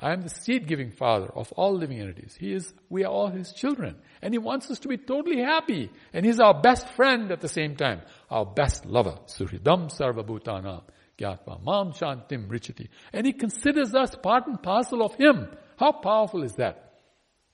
I 0.03 0.13
am 0.13 0.23
the 0.23 0.31
seed-giving 0.31 0.93
father 0.93 1.27
of 1.27 1.53
all 1.53 1.77
living 1.77 2.01
entities. 2.01 2.35
He 2.39 2.55
is, 2.55 2.73
we 2.89 3.05
are 3.05 3.13
all 3.13 3.29
his 3.29 3.53
children. 3.53 3.97
And 4.23 4.33
he 4.33 4.39
wants 4.39 4.71
us 4.71 4.79
to 4.81 4.89
be 4.89 4.97
totally 4.97 5.41
happy. 5.43 5.91
And 6.15 6.25
he's 6.25 6.41
our 6.41 6.59
best 6.59 6.89
friend 6.91 7.31
at 7.31 7.41
the 7.41 7.49
same 7.49 7.77
time. 7.77 8.01
Our 8.31 8.47
best 8.47 8.87
lover. 8.87 9.19
Suhridam 9.27 9.91
sarvabhutanam. 9.95 10.85
Gyatva 11.21 11.63
Mam 11.65 11.93
Shantim 11.93 12.49
Richati. 12.49 12.89
And 13.13 13.27
he 13.27 13.33
considers 13.33 13.95
us 13.95 14.15
part 14.15 14.47
and 14.47 14.63
parcel 14.63 15.03
of 15.03 15.15
him. 15.15 15.49
How 15.79 15.93
powerful 15.93 16.43
is 16.43 16.55
that? 16.55 16.95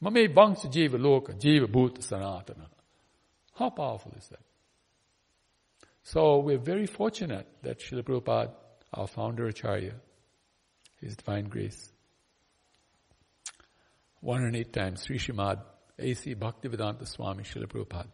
Mame 0.01 0.29
Bangsa 0.33 0.67
Jiva 0.67 0.95
Loka, 0.95 1.35
Jiva 1.35 1.67
Bhuta 1.67 1.99
Sanatana. 1.99 2.67
How 3.55 3.71
powerful 3.71 4.13
is 4.17 4.29
that? 4.29 4.41
So 6.03 6.39
we're 6.39 6.59
very 6.59 6.87
fortunate 6.87 7.49
that 7.63 7.81
Srila 7.81 8.03
Prabhupada, 8.03 8.53
our 8.93 9.07
founder 9.07 9.47
Acharya, 9.49 9.95
His 11.01 11.17
Divine 11.17 11.47
Grace, 11.49 11.91
108 14.21 14.73
times 14.73 15.05
Sri 15.05 15.19
Srimad 15.19 15.63
A.C. 15.99 16.35
Bhaktivedanta 16.35 17.09
Swami 17.09 17.45
Srila 17.45 17.67
Prabhupada 17.67 18.09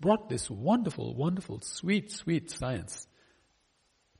brought 0.00 0.28
this 0.28 0.50
wonderful, 0.50 1.14
wonderful, 1.14 1.60
sweet, 1.62 2.10
sweet 2.12 2.50
science 2.50 3.06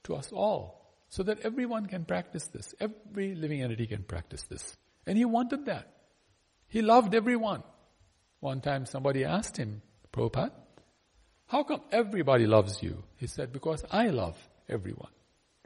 to 0.05 0.15
us 0.15 0.31
all 0.33 0.78
so 1.09 1.23
that 1.23 1.41
everyone 1.41 1.87
can 1.87 2.05
practice 2.05 2.47
this. 2.49 2.75
Every 2.81 3.35
living 3.35 3.63
entity 3.63 3.87
can 3.87 4.03
practice 4.03 4.43
this. 4.45 4.77
And 5.07 5.17
he 5.17 5.25
wanted 5.25 5.67
that. 5.67 5.89
He 6.69 6.83
loved 6.83 7.15
everyone. 7.15 7.63
One 8.41 8.61
time 8.61 8.87
somebody 8.87 9.25
asked 9.25 9.57
him, 9.57 9.83
Prabhupada, 10.13 10.53
how 11.47 11.65
come 11.65 11.81
everybody 11.91 12.47
loves 12.47 12.83
you? 12.83 13.03
He 13.17 13.27
said, 13.27 13.53
because 13.53 13.85
I 13.91 14.09
love 14.09 14.37
everyone. 14.69 15.11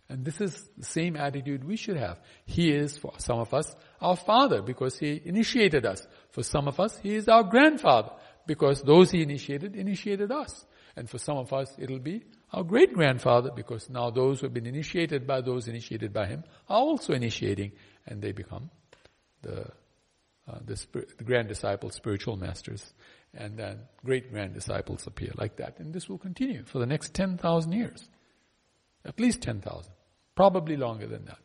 And 0.08 0.24
this 0.24 0.40
is 0.40 0.68
the 0.76 0.84
same 0.84 1.16
attitude 1.16 1.64
we 1.64 1.76
should 1.76 1.96
have. 1.96 2.20
He 2.44 2.70
is, 2.70 2.98
for 2.98 3.12
some 3.18 3.40
of 3.40 3.52
us, 3.54 3.74
our 4.00 4.16
father 4.16 4.62
because 4.62 4.98
he 4.98 5.20
initiated 5.24 5.86
us. 5.86 6.06
For 6.30 6.42
some 6.42 6.68
of 6.68 6.78
us, 6.78 6.98
he 6.98 7.14
is 7.14 7.28
our 7.28 7.42
grandfather 7.42 8.10
because 8.46 8.82
those 8.82 9.10
he 9.10 9.22
initiated, 9.22 9.74
initiated 9.74 10.30
us. 10.30 10.66
And 10.96 11.08
for 11.08 11.18
some 11.18 11.38
of 11.38 11.52
us, 11.52 11.74
it'll 11.78 11.98
be 11.98 12.22
our 12.52 12.62
great 12.62 12.92
grandfather 12.92 13.50
because 13.54 13.88
now 13.88 14.10
those 14.10 14.40
who 14.40 14.46
have 14.46 14.54
been 14.54 14.66
initiated 14.66 15.26
by 15.26 15.40
those 15.40 15.68
initiated 15.68 16.12
by 16.12 16.26
him 16.26 16.44
are 16.68 16.78
also 16.78 17.14
initiating 17.14 17.72
and 18.06 18.20
they 18.20 18.32
become 18.32 18.70
the, 19.42 19.62
uh, 20.48 20.58
the, 20.64 20.86
the 21.18 21.24
grand 21.24 21.48
disciples, 21.48 21.94
spiritual 21.94 22.36
masters. 22.36 22.92
And 23.34 23.56
then 23.56 23.78
great 24.04 24.30
grand 24.30 24.52
disciples 24.52 25.06
appear 25.06 25.30
like 25.36 25.56
that. 25.56 25.78
And 25.78 25.94
this 25.94 26.08
will 26.08 26.18
continue 26.18 26.64
for 26.64 26.78
the 26.78 26.86
next 26.86 27.14
10,000 27.14 27.72
years. 27.72 28.06
At 29.04 29.18
least 29.18 29.40
10,000. 29.42 29.90
Probably 30.34 30.76
longer 30.76 31.06
than 31.06 31.24
that. 31.24 31.38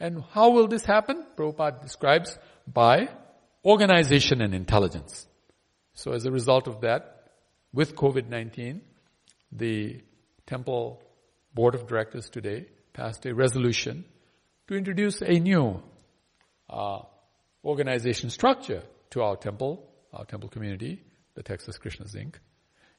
And 0.00 0.24
how 0.30 0.50
will 0.50 0.66
this 0.66 0.84
happen? 0.84 1.24
Prabhupada 1.36 1.82
describes 1.82 2.38
by 2.66 3.08
organization 3.64 4.40
and 4.40 4.54
intelligence. 4.54 5.26
So 5.92 6.12
as 6.12 6.24
a 6.24 6.30
result 6.30 6.66
of 6.66 6.80
that, 6.80 7.30
with 7.72 7.94
COVID-19, 7.94 8.80
the 9.52 10.00
temple 10.46 11.02
board 11.54 11.74
of 11.74 11.86
directors 11.86 12.28
today 12.28 12.66
passed 12.92 13.26
a 13.26 13.34
resolution 13.34 14.04
to 14.68 14.74
introduce 14.74 15.20
a 15.22 15.38
new 15.38 15.82
uh, 16.68 17.00
organization 17.64 18.30
structure 18.30 18.82
to 19.10 19.22
our 19.22 19.36
temple, 19.36 19.88
our 20.12 20.24
temple 20.24 20.48
community, 20.48 21.02
the 21.34 21.42
Texas 21.42 21.78
Krishnas 21.78 22.14
Inc. 22.14 22.34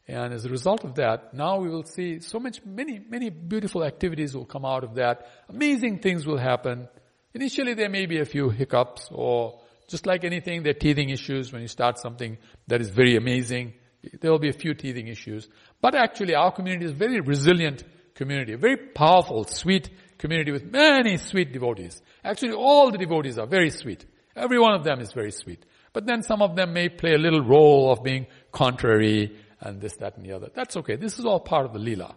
And 0.07 0.33
as 0.33 0.45
a 0.45 0.49
result 0.49 0.83
of 0.83 0.95
that, 0.95 1.33
now 1.33 1.57
we 1.57 1.69
will 1.69 1.83
see 1.83 2.19
so 2.19 2.39
much, 2.39 2.63
many, 2.63 2.99
many 2.99 3.29
beautiful 3.31 3.83
activities 3.83 4.35
will 4.35 4.45
come 4.45 4.63
out 4.63 4.83
of 4.83 4.95
that. 4.95 5.27
Amazing 5.49 5.99
things 5.99 6.27
will 6.27 6.37
happen. 6.37 6.87
Initially 7.33 7.73
there 7.73 7.89
may 7.89 8.05
be 8.05 8.19
a 8.19 8.25
few 8.25 8.49
hiccups 8.49 9.09
or 9.11 9.59
just 9.87 10.05
like 10.05 10.23
anything, 10.23 10.63
there 10.63 10.71
are 10.71 10.79
teething 10.79 11.09
issues 11.09 11.51
when 11.51 11.61
you 11.61 11.67
start 11.67 11.99
something 11.99 12.37
that 12.67 12.81
is 12.81 12.89
very 12.89 13.15
amazing. 13.15 13.73
There 14.19 14.31
will 14.31 14.39
be 14.39 14.49
a 14.49 14.53
few 14.53 14.73
teething 14.73 15.07
issues. 15.07 15.47
But 15.81 15.95
actually 15.95 16.35
our 16.35 16.51
community 16.51 16.85
is 16.85 16.91
a 16.91 16.95
very 16.95 17.19
resilient 17.19 17.83
community, 18.15 18.53
a 18.53 18.57
very 18.57 18.77
powerful, 18.77 19.43
sweet 19.45 19.89
community 20.17 20.51
with 20.51 20.63
many 20.63 21.17
sweet 21.17 21.51
devotees. 21.51 22.01
Actually 22.23 22.53
all 22.53 22.91
the 22.91 22.97
devotees 22.97 23.37
are 23.37 23.47
very 23.47 23.69
sweet. 23.69 24.05
Every 24.35 24.59
one 24.59 24.73
of 24.73 24.83
them 24.83 24.99
is 24.99 25.11
very 25.13 25.31
sweet. 25.31 25.65
But 25.93 26.05
then 26.05 26.23
some 26.23 26.41
of 26.41 26.55
them 26.55 26.73
may 26.73 26.89
play 26.89 27.13
a 27.13 27.17
little 27.17 27.41
role 27.41 27.91
of 27.91 28.03
being 28.03 28.27
contrary 28.51 29.37
and 29.61 29.79
this, 29.79 29.95
that, 29.97 30.17
and 30.17 30.25
the 30.25 30.33
other. 30.33 30.49
That's 30.53 30.75
okay. 30.77 30.95
This 30.95 31.19
is 31.19 31.25
all 31.25 31.39
part 31.39 31.65
of 31.65 31.73
the 31.73 31.79
lila. 31.79 32.15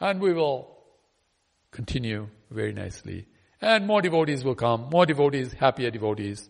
And 0.00 0.20
we 0.20 0.32
will 0.32 0.76
continue 1.70 2.28
very 2.50 2.72
nicely. 2.72 3.26
And 3.60 3.86
more 3.86 4.02
devotees 4.02 4.44
will 4.44 4.54
come. 4.54 4.88
More 4.90 5.06
devotees, 5.06 5.52
happier 5.52 5.90
devotees. 5.90 6.48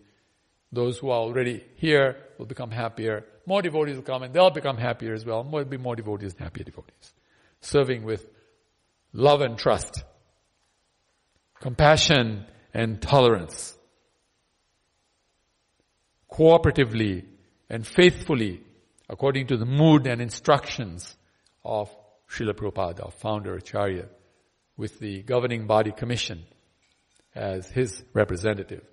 Those 0.73 0.99
who 0.99 1.11
are 1.11 1.19
already 1.19 1.65
here 1.77 2.17
will 2.39 2.47
become 2.47 2.71
happier. 2.71 3.25
More 3.47 3.63
devotees 3.63 3.97
will 3.97 4.03
come 4.03 4.23
and 4.23 4.35
they'll 4.35 4.51
become 4.51 4.77
happier 4.77 5.15
as 5.15 5.25
well. 5.25 5.45
More 5.45 5.61
will 5.61 5.71
be 5.71 5.77
more 5.77 5.97
devotees 5.97 6.33
and 6.33 6.43
happier 6.43 6.65
devotees. 6.65 7.15
Serving 7.61 8.05
with 8.05 8.27
love 9.13 9.41
and 9.41 9.59
trust. 9.59 10.05
Compassion 11.61 12.45
and 12.75 13.01
tolerance. 13.01 13.77
Cooperatively 16.31 17.25
and 17.71 17.87
faithfully 17.87 18.61
according 19.09 19.47
to 19.47 19.57
the 19.57 19.65
mood 19.65 20.07
and 20.07 20.21
instructions 20.21 21.17
of 21.65 21.95
Srila 22.29 22.55
Prabhupada, 22.55 23.05
our 23.05 23.11
founder 23.11 23.55
Acharya, 23.55 24.07
with 24.77 24.99
the 24.99 25.23
governing 25.23 25.67
body 25.67 25.93
commission 25.93 26.45
as 27.35 27.71
his 27.71 28.03
representative. 28.13 28.85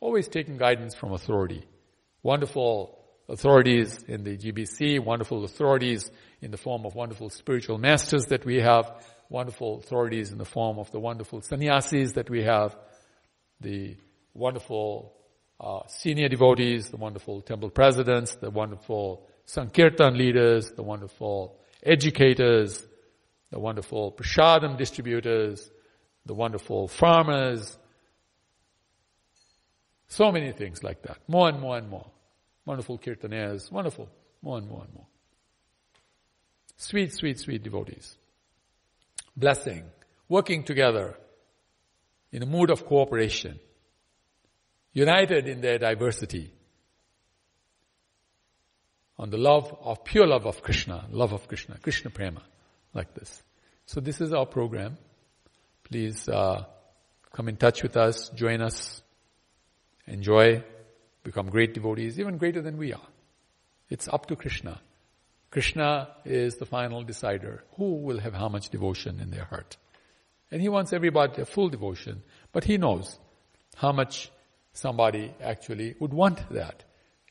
Always 0.00 0.28
taking 0.28 0.58
guidance 0.58 0.94
from 0.94 1.12
authority. 1.12 1.64
Wonderful 2.22 2.98
authorities 3.28 4.04
in 4.06 4.24
the 4.24 4.36
GBC, 4.36 5.02
wonderful 5.02 5.44
authorities 5.44 6.10
in 6.40 6.50
the 6.50 6.58
form 6.58 6.84
of 6.84 6.94
wonderful 6.94 7.30
spiritual 7.30 7.78
masters 7.78 8.26
that 8.26 8.44
we 8.44 8.60
have, 8.60 8.90
wonderful 9.30 9.78
authorities 9.78 10.32
in 10.32 10.38
the 10.38 10.44
form 10.44 10.78
of 10.78 10.90
the 10.90 11.00
wonderful 11.00 11.40
sannyasis 11.40 12.12
that 12.12 12.28
we 12.28 12.42
have, 12.42 12.76
the 13.60 13.96
wonderful 14.34 15.14
uh, 15.58 15.80
senior 15.88 16.28
devotees, 16.28 16.90
the 16.90 16.98
wonderful 16.98 17.40
temple 17.40 17.70
presidents, 17.70 18.34
the 18.36 18.50
wonderful 18.50 19.26
Sankirtan 19.46 20.18
leaders, 20.18 20.72
the 20.72 20.82
wonderful 20.82 21.58
educators, 21.82 22.86
the 23.50 23.58
wonderful 23.58 24.12
prasadam 24.12 24.76
distributors, 24.76 25.70
the 26.26 26.34
wonderful 26.34 26.88
farmers, 26.88 27.78
so 30.08 30.30
many 30.30 30.52
things 30.52 30.82
like 30.82 31.02
that. 31.02 31.18
More 31.28 31.48
and 31.48 31.60
more 31.60 31.76
and 31.76 31.88
more. 31.88 32.10
Wonderful 32.64 32.98
kirtaners, 32.98 33.70
wonderful. 33.70 34.08
More 34.42 34.58
and 34.58 34.68
more 34.68 34.82
and 34.82 34.94
more. 34.94 35.06
Sweet, 36.76 37.12
sweet, 37.12 37.38
sweet 37.38 37.62
devotees. 37.62 38.16
Blessing. 39.36 39.84
Working 40.28 40.64
together 40.64 41.16
in 42.32 42.42
a 42.42 42.46
mood 42.46 42.70
of 42.70 42.84
cooperation 42.84 43.58
united 44.92 45.46
in 45.46 45.60
their 45.60 45.78
diversity 45.78 46.50
on 49.18 49.30
the 49.30 49.36
love 49.36 49.76
of, 49.82 50.04
pure 50.04 50.26
love 50.26 50.46
of 50.46 50.62
Krishna, 50.62 51.06
love 51.10 51.32
of 51.32 51.46
Krishna, 51.48 51.78
Krishna 51.78 52.10
Prema, 52.10 52.42
like 52.94 53.14
this. 53.14 53.42
So 53.86 54.00
this 54.00 54.20
is 54.20 54.32
our 54.32 54.46
program. 54.46 54.98
Please 55.84 56.28
uh, 56.28 56.64
come 57.32 57.48
in 57.48 57.56
touch 57.56 57.82
with 57.82 57.96
us, 57.96 58.30
join 58.30 58.60
us, 58.60 59.02
enjoy, 60.06 60.64
become 61.22 61.48
great 61.48 61.74
devotees, 61.74 62.18
even 62.18 62.38
greater 62.38 62.62
than 62.62 62.76
we 62.76 62.92
are. 62.92 63.08
It's 63.88 64.08
up 64.08 64.26
to 64.26 64.36
Krishna. 64.36 64.80
Krishna 65.50 66.08
is 66.24 66.56
the 66.56 66.66
final 66.66 67.02
decider. 67.02 67.64
Who 67.76 67.96
will 67.96 68.18
have 68.18 68.34
how 68.34 68.48
much 68.48 68.70
devotion 68.70 69.20
in 69.20 69.30
their 69.30 69.44
heart? 69.44 69.76
And 70.50 70.60
he 70.60 70.68
wants 70.68 70.92
everybody 70.92 71.42
a 71.42 71.44
full 71.44 71.68
devotion, 71.68 72.22
but 72.52 72.64
he 72.64 72.78
knows 72.78 73.18
how 73.76 73.92
much 73.92 74.30
somebody 74.72 75.34
actually 75.42 75.94
would 75.98 76.12
want 76.12 76.48
that 76.50 76.84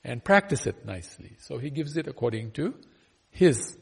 and 0.03 0.23
practice 0.23 0.67
it 0.67 0.85
nicely. 0.85 1.35
So 1.39 1.57
he 1.57 1.69
gives 1.69 1.97
it 1.97 2.07
according 2.07 2.51
to 2.51 2.73
his 3.29 3.77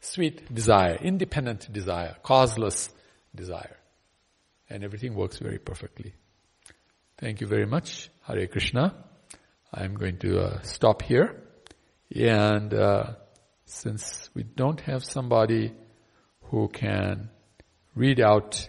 sweet 0.00 0.52
desire, 0.54 0.96
independent 0.96 1.72
desire, 1.72 2.16
causeless 2.22 2.90
desire. 3.34 3.76
And 4.70 4.84
everything 4.84 5.14
works 5.14 5.38
very 5.38 5.58
perfectly. 5.58 6.14
Thank 7.20 7.40
you 7.40 7.48
very 7.48 7.66
much. 7.66 8.10
Hare 8.22 8.46
Krishna. 8.46 8.94
I'm 9.74 9.94
going 9.94 10.18
to 10.18 10.40
uh, 10.40 10.62
stop 10.62 11.02
here. 11.02 11.42
And 12.14 12.72
uh, 12.72 13.14
since 13.64 14.30
we 14.34 14.44
don't 14.44 14.80
have 14.82 15.04
somebody 15.04 15.72
who 16.42 16.68
can 16.68 17.30
read 17.96 18.20
out 18.20 18.68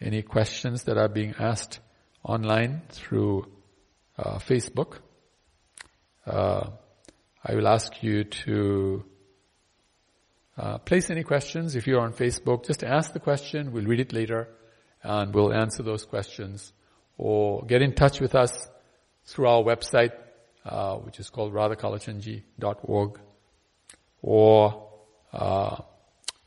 any 0.00 0.22
questions 0.22 0.84
that 0.84 0.98
are 0.98 1.08
being 1.08 1.34
asked 1.40 1.80
online 2.22 2.82
through 2.90 3.50
uh, 4.16 4.38
Facebook. 4.38 4.98
Uh, 6.24 6.70
I 7.44 7.54
will 7.56 7.66
ask 7.66 8.04
you 8.04 8.22
to 8.22 9.04
uh, 10.56 10.78
place 10.78 11.10
any 11.10 11.24
questions. 11.24 11.74
If 11.74 11.88
you're 11.88 12.02
on 12.02 12.12
Facebook, 12.12 12.66
just 12.66 12.84
ask 12.84 13.12
the 13.12 13.18
question. 13.18 13.72
We'll 13.72 13.86
read 13.86 13.98
it 13.98 14.12
later 14.12 14.48
and 15.02 15.34
we'll 15.34 15.52
answer 15.52 15.82
those 15.82 16.04
questions. 16.04 16.72
Or 17.22 17.66
get 17.66 17.82
in 17.82 17.92
touch 17.92 18.20
with 18.20 18.34
us 18.34 18.66
through 19.26 19.46
our 19.46 19.62
website, 19.62 20.12
uh, 20.64 20.96
which 20.96 21.20
is 21.20 21.28
called 21.28 21.52
radhakalachandji.org. 21.52 23.20
Or 24.22 24.88
uh, 25.32 25.76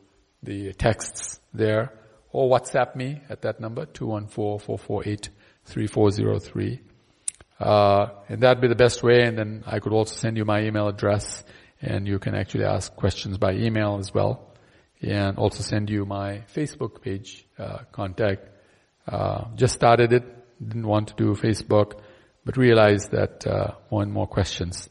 the 0.44 0.74
texts 0.74 1.40
there 1.54 1.94
or 2.32 2.50
WhatsApp 2.50 2.96
me 2.96 3.22
at 3.30 3.42
that 3.42 3.60
number, 3.60 3.86
214-448-3403. 3.86 6.80
Uh, 7.60 8.08
and 8.30 8.42
that'd 8.42 8.62
be 8.62 8.68
the 8.68 8.76
best 8.76 9.04
way 9.04 9.24
and 9.24 9.38
then 9.38 9.64
I 9.66 9.80
could 9.80 9.94
also 9.94 10.16
send 10.16 10.38
you 10.38 10.46
my 10.46 10.62
email 10.62 10.88
address 10.88 11.44
and 11.82 12.08
you 12.08 12.20
can 12.20 12.36
actually 12.36 12.66
ask 12.66 12.96
questions 12.96 13.38
by 13.38 13.54
email 13.54 13.98
as 14.00 14.14
well 14.14 14.54
and 15.02 15.38
also 15.38 15.64
send 15.64 15.90
you 15.90 16.06
my 16.06 16.44
Facebook 16.54 17.02
page 17.02 17.46
uh, 17.58 17.80
contact. 17.92 18.48
Uh, 19.08 19.46
just 19.56 19.74
started 19.74 20.14
it, 20.14 20.24
didn't 20.66 20.88
want 20.88 21.10
to 21.10 21.16
do 21.16 21.36
Facebook, 21.36 22.00
but 22.46 22.58
realized 22.58 23.12
that 23.12 23.46
uh, 23.48 23.72
more 23.92 24.04
and 24.04 24.12
more 24.12 24.28
questions 24.28 24.90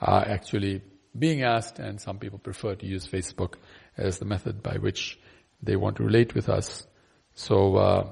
are 0.00 0.28
actually 0.28 0.82
being 1.16 1.42
asked 1.42 1.78
and 1.78 2.00
some 2.00 2.18
people 2.18 2.38
prefer 2.38 2.74
to 2.74 2.86
use 2.86 3.06
Facebook 3.06 3.54
as 3.96 4.18
the 4.18 4.24
method 4.24 4.62
by 4.62 4.76
which 4.76 5.18
they 5.62 5.76
want 5.76 5.96
to 5.96 6.04
relate 6.04 6.34
with 6.34 6.48
us. 6.48 6.86
So, 7.34 7.76
uh, 7.76 8.10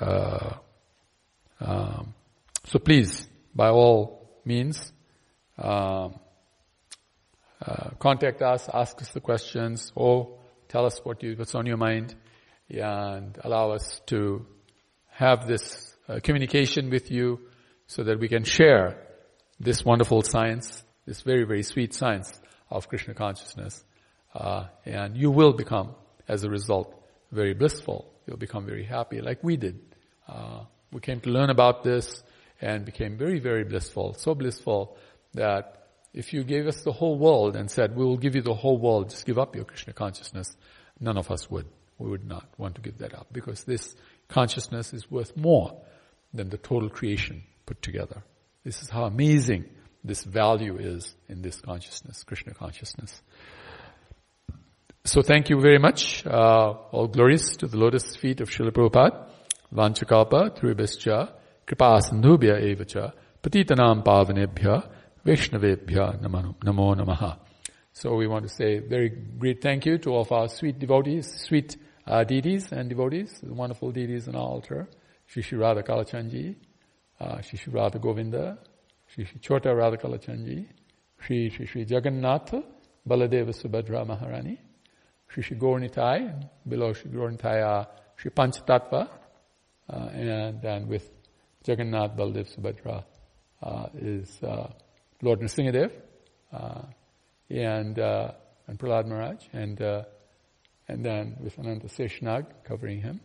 uh, 0.00 0.54
um, 1.60 2.14
so 2.64 2.78
please, 2.78 3.26
by 3.54 3.68
all 3.70 4.40
means, 4.44 4.92
um, 5.58 6.14
uh, 7.60 7.90
contact 7.98 8.40
us, 8.42 8.68
ask 8.72 9.00
us 9.02 9.10
the 9.10 9.20
questions, 9.20 9.92
or 9.94 10.38
tell 10.68 10.86
us 10.86 11.00
what 11.02 11.22
you, 11.22 11.34
what's 11.36 11.54
on 11.54 11.66
your 11.66 11.76
mind, 11.76 12.14
and 12.70 13.38
allow 13.42 13.72
us 13.72 14.00
to 14.06 14.46
have 15.10 15.48
this 15.48 15.96
uh, 16.08 16.20
communication 16.22 16.90
with 16.90 17.10
you 17.10 17.40
so 17.86 18.04
that 18.04 18.20
we 18.20 18.28
can 18.28 18.44
share 18.44 19.02
this 19.58 19.84
wonderful 19.84 20.22
science, 20.22 20.84
this 21.08 21.22
very, 21.22 21.44
very 21.44 21.62
sweet 21.62 21.94
science 21.94 22.38
of 22.70 22.86
Krishna 22.86 23.14
consciousness. 23.14 23.82
Uh, 24.34 24.66
and 24.84 25.16
you 25.16 25.30
will 25.30 25.54
become, 25.54 25.94
as 26.28 26.44
a 26.44 26.50
result, 26.50 26.94
very 27.32 27.54
blissful. 27.54 28.12
You'll 28.26 28.36
become 28.36 28.66
very 28.66 28.84
happy, 28.84 29.22
like 29.22 29.42
we 29.42 29.56
did. 29.56 29.80
Uh, 30.28 30.64
we 30.92 31.00
came 31.00 31.20
to 31.20 31.30
learn 31.30 31.48
about 31.48 31.82
this 31.82 32.22
and 32.60 32.84
became 32.84 33.16
very, 33.16 33.38
very 33.38 33.64
blissful. 33.64 34.14
So 34.18 34.34
blissful 34.34 34.98
that 35.32 35.86
if 36.12 36.34
you 36.34 36.44
gave 36.44 36.66
us 36.66 36.82
the 36.82 36.92
whole 36.92 37.18
world 37.18 37.56
and 37.56 37.70
said, 37.70 37.96
we 37.96 38.04
will 38.04 38.18
give 38.18 38.36
you 38.36 38.42
the 38.42 38.54
whole 38.54 38.76
world, 38.76 39.08
just 39.08 39.24
give 39.24 39.38
up 39.38 39.56
your 39.56 39.64
Krishna 39.64 39.94
consciousness, 39.94 40.56
none 41.00 41.16
of 41.16 41.30
us 41.30 41.50
would. 41.50 41.66
We 41.98 42.10
would 42.10 42.26
not 42.26 42.46
want 42.58 42.74
to 42.74 42.82
give 42.82 42.98
that 42.98 43.14
up 43.14 43.28
because 43.32 43.64
this 43.64 43.96
consciousness 44.28 44.92
is 44.92 45.10
worth 45.10 45.34
more 45.38 45.80
than 46.34 46.50
the 46.50 46.58
total 46.58 46.90
creation 46.90 47.44
put 47.64 47.80
together. 47.80 48.22
This 48.62 48.82
is 48.82 48.90
how 48.90 49.04
amazing 49.04 49.70
this 50.08 50.24
value 50.24 50.76
is 50.78 51.14
in 51.28 51.42
this 51.42 51.60
consciousness, 51.60 52.24
Krishna 52.24 52.54
consciousness. 52.54 53.22
So 55.04 55.22
thank 55.22 55.48
you 55.48 55.60
very 55.60 55.78
much. 55.78 56.26
Uh, 56.26 56.74
all 56.90 57.06
glories 57.06 57.56
to 57.58 57.66
the 57.66 57.76
lotus 57.76 58.16
feet 58.16 58.40
of 58.40 58.50
Srila 58.50 58.72
Prabhupada. 58.72 59.28
Vanchakalpa, 59.74 60.58
Tribhischa, 60.58 61.32
Kripa 61.66 62.00
Sandhubhya 62.00 62.60
Evacha, 62.62 63.12
Patitanam 63.42 64.02
Pavanebhya, 64.02 64.88
Vaishnavebhya 65.26 66.20
Namo 66.20 66.94
Namaha. 66.96 67.38
So 67.92 68.14
we 68.14 68.26
want 68.26 68.48
to 68.48 68.54
say 68.54 68.78
very 68.78 69.10
great 69.10 69.60
thank 69.60 69.84
you 69.84 69.98
to 69.98 70.10
all 70.10 70.22
of 70.22 70.32
our 70.32 70.48
sweet 70.48 70.78
devotees, 70.78 71.42
sweet 71.46 71.76
uh, 72.06 72.24
deities 72.24 72.72
and 72.72 72.88
devotees, 72.88 73.40
the 73.42 73.52
wonderful 73.52 73.92
deities 73.92 74.28
on 74.28 74.36
our 74.36 74.42
altar. 74.42 74.88
Shri 75.26 75.42
Radha 75.58 75.82
Kalachandji, 75.82 76.56
uh, 77.20 77.42
Shri 77.42 77.58
Radha 77.70 77.98
Govinda, 77.98 78.58
Shri 79.08 79.24
Shri 79.24 79.40
Chota 79.40 79.74
Radha 79.74 79.96
Kalachandji, 79.96 80.66
Shri 81.20 81.48
Shri 81.50 81.66
Shri 81.66 81.84
Jagannath, 81.84 82.54
Baladeva 83.08 83.54
Subhadra 83.54 84.06
Maharani, 84.06 84.58
Shri 85.28 85.42
Shri 85.42 85.56
Gaurnitai, 85.56 86.46
below 86.68 86.92
Shri 86.92 87.10
Gaurnitai 87.10 87.66
are 87.66 87.88
Shri 88.16 88.30
Panchatattva, 88.30 89.08
uh, 89.90 89.96
and 90.12 90.60
then 90.60 90.88
with 90.88 91.10
Jagannath 91.64 92.16
Baladev 92.16 92.54
Subhadra 92.54 93.04
uh, 93.62 93.86
is 93.94 94.42
uh, 94.42 94.68
Lord 95.22 95.40
Nrsingadev, 95.40 95.90
uh, 96.52 96.82
and, 97.48 97.98
uh, 97.98 98.32
and 98.66 98.78
Prahlad 98.78 99.06
Maharaj, 99.06 99.42
and, 99.54 99.80
uh, 99.80 100.02
and 100.86 101.04
then 101.04 101.36
with 101.40 101.58
Ananta 101.58 101.86
Seshnag 101.86 102.46
covering 102.64 103.00
him. 103.00 103.20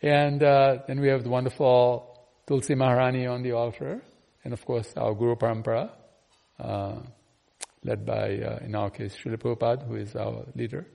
And 0.00 0.42
uh, 0.44 0.78
then 0.86 1.00
we 1.00 1.08
have 1.08 1.24
the 1.24 1.30
wonderful 1.30 2.28
Tulsi 2.46 2.74
Maharani 2.74 3.26
on 3.26 3.42
the 3.42 3.52
altar, 3.52 4.00
and 4.48 4.54
of 4.54 4.64
course 4.64 4.94
our 4.96 5.14
Guru 5.14 5.36
Parampara, 5.36 5.90
uh, 6.58 7.00
led 7.84 8.06
by, 8.06 8.38
uh, 8.38 8.60
in 8.64 8.74
our 8.74 8.88
case, 8.88 9.14
Srila 9.14 9.36
Prabhupada, 9.36 9.86
who 9.86 9.96
is 9.96 10.16
our 10.16 10.46
leader, 10.54 10.86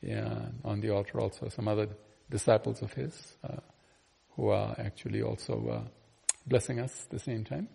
and 0.00 0.60
on 0.64 0.80
the 0.80 0.90
altar 0.90 1.20
also 1.20 1.48
some 1.48 1.66
other 1.66 1.88
disciples 2.30 2.82
of 2.82 2.92
his, 2.92 3.36
uh, 3.42 3.56
who 4.36 4.50
are 4.50 4.76
actually 4.78 5.22
also 5.22 5.54
uh, 5.68 5.88
blessing 6.46 6.78
us 6.78 7.02
at 7.02 7.10
the 7.10 7.18
same 7.18 7.42
time. 7.42 7.68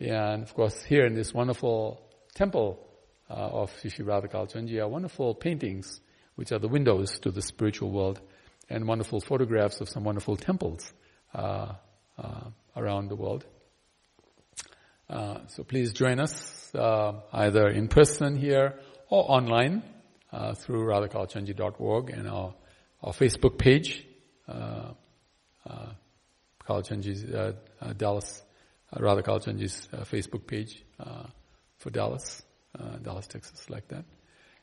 And 0.00 0.42
of 0.42 0.52
course, 0.54 0.82
here 0.82 1.06
in 1.06 1.14
this 1.14 1.32
wonderful 1.32 2.02
temple 2.34 2.84
uh, 3.30 3.34
of 3.34 3.70
Shishi 3.80 4.04
Radha 4.04 4.26
Kalachandji 4.26 4.80
are 4.80 4.88
wonderful 4.88 5.36
paintings, 5.36 6.00
which 6.34 6.50
are 6.50 6.58
the 6.58 6.66
windows 6.66 7.16
to 7.20 7.30
the 7.30 7.42
spiritual 7.42 7.92
world 7.92 8.20
and 8.68 8.88
wonderful 8.88 9.20
photographs 9.20 9.80
of 9.80 9.88
some 9.88 10.02
wonderful 10.02 10.36
temples 10.36 10.92
uh, 11.32 11.74
around 12.76 13.08
the 13.08 13.14
world. 13.14 13.46
Uh, 15.08 15.38
so 15.48 15.62
please 15.62 15.92
join 15.92 16.20
us 16.20 16.74
uh, 16.74 17.12
either 17.32 17.68
in 17.68 17.88
person 17.88 18.36
here 18.36 18.78
or 19.10 19.30
online 19.30 19.82
uh, 20.32 20.54
through 20.54 20.84
radhakalachandji.org 20.86 22.10
and 22.10 22.28
our, 22.28 22.54
our 23.02 23.12
Facebook 23.12 23.58
page, 23.58 24.06
uh, 24.48 24.92
uh, 25.68 25.86
Kalachandji's, 26.66 27.24
Dallas, 27.96 28.42
Radha 28.98 29.22
Kalachandji's 29.22 29.88
Facebook 30.04 30.46
page 30.46 30.84
for 31.76 31.90
Dallas, 31.90 32.42
Dallas, 33.02 33.26
Texas, 33.26 33.68
like 33.68 33.88
that. 33.88 34.04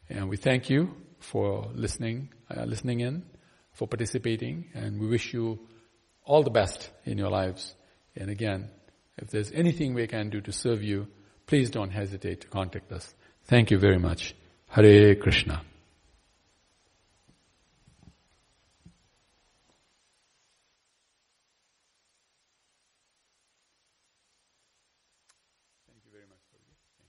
And 0.10 0.30
we 0.30 0.38
thank 0.38 0.70
you 0.70 0.96
for 1.20 1.70
listening, 1.76 2.30
listening 2.66 3.02
in 3.02 3.24
for 3.74 3.88
participating 3.88 4.66
and 4.74 5.00
we 5.00 5.08
wish 5.08 5.34
you 5.34 5.60
all 6.26 6.44
the 6.44 6.50
best 6.50 6.90
in 7.06 7.18
your 7.18 7.30
lives. 7.30 7.76
And 8.16 8.30
again, 8.30 8.70
if 9.22 9.30
there's 9.30 9.52
anything 9.52 9.94
we 9.94 10.08
can 10.08 10.30
do 10.30 10.42
to 10.42 10.52
serve 10.52 10.82
you, 10.84 11.08
please 11.46 11.70
don't 11.70 11.92
hesitate 11.92 12.42
to 12.42 12.48
contact 12.48 12.92
us. 12.92 13.14
Thank 13.46 13.72
you 13.72 13.78
very 13.78 14.00
much. 14.00 14.36
Hare 14.68 15.16
Krishna. 15.16 15.62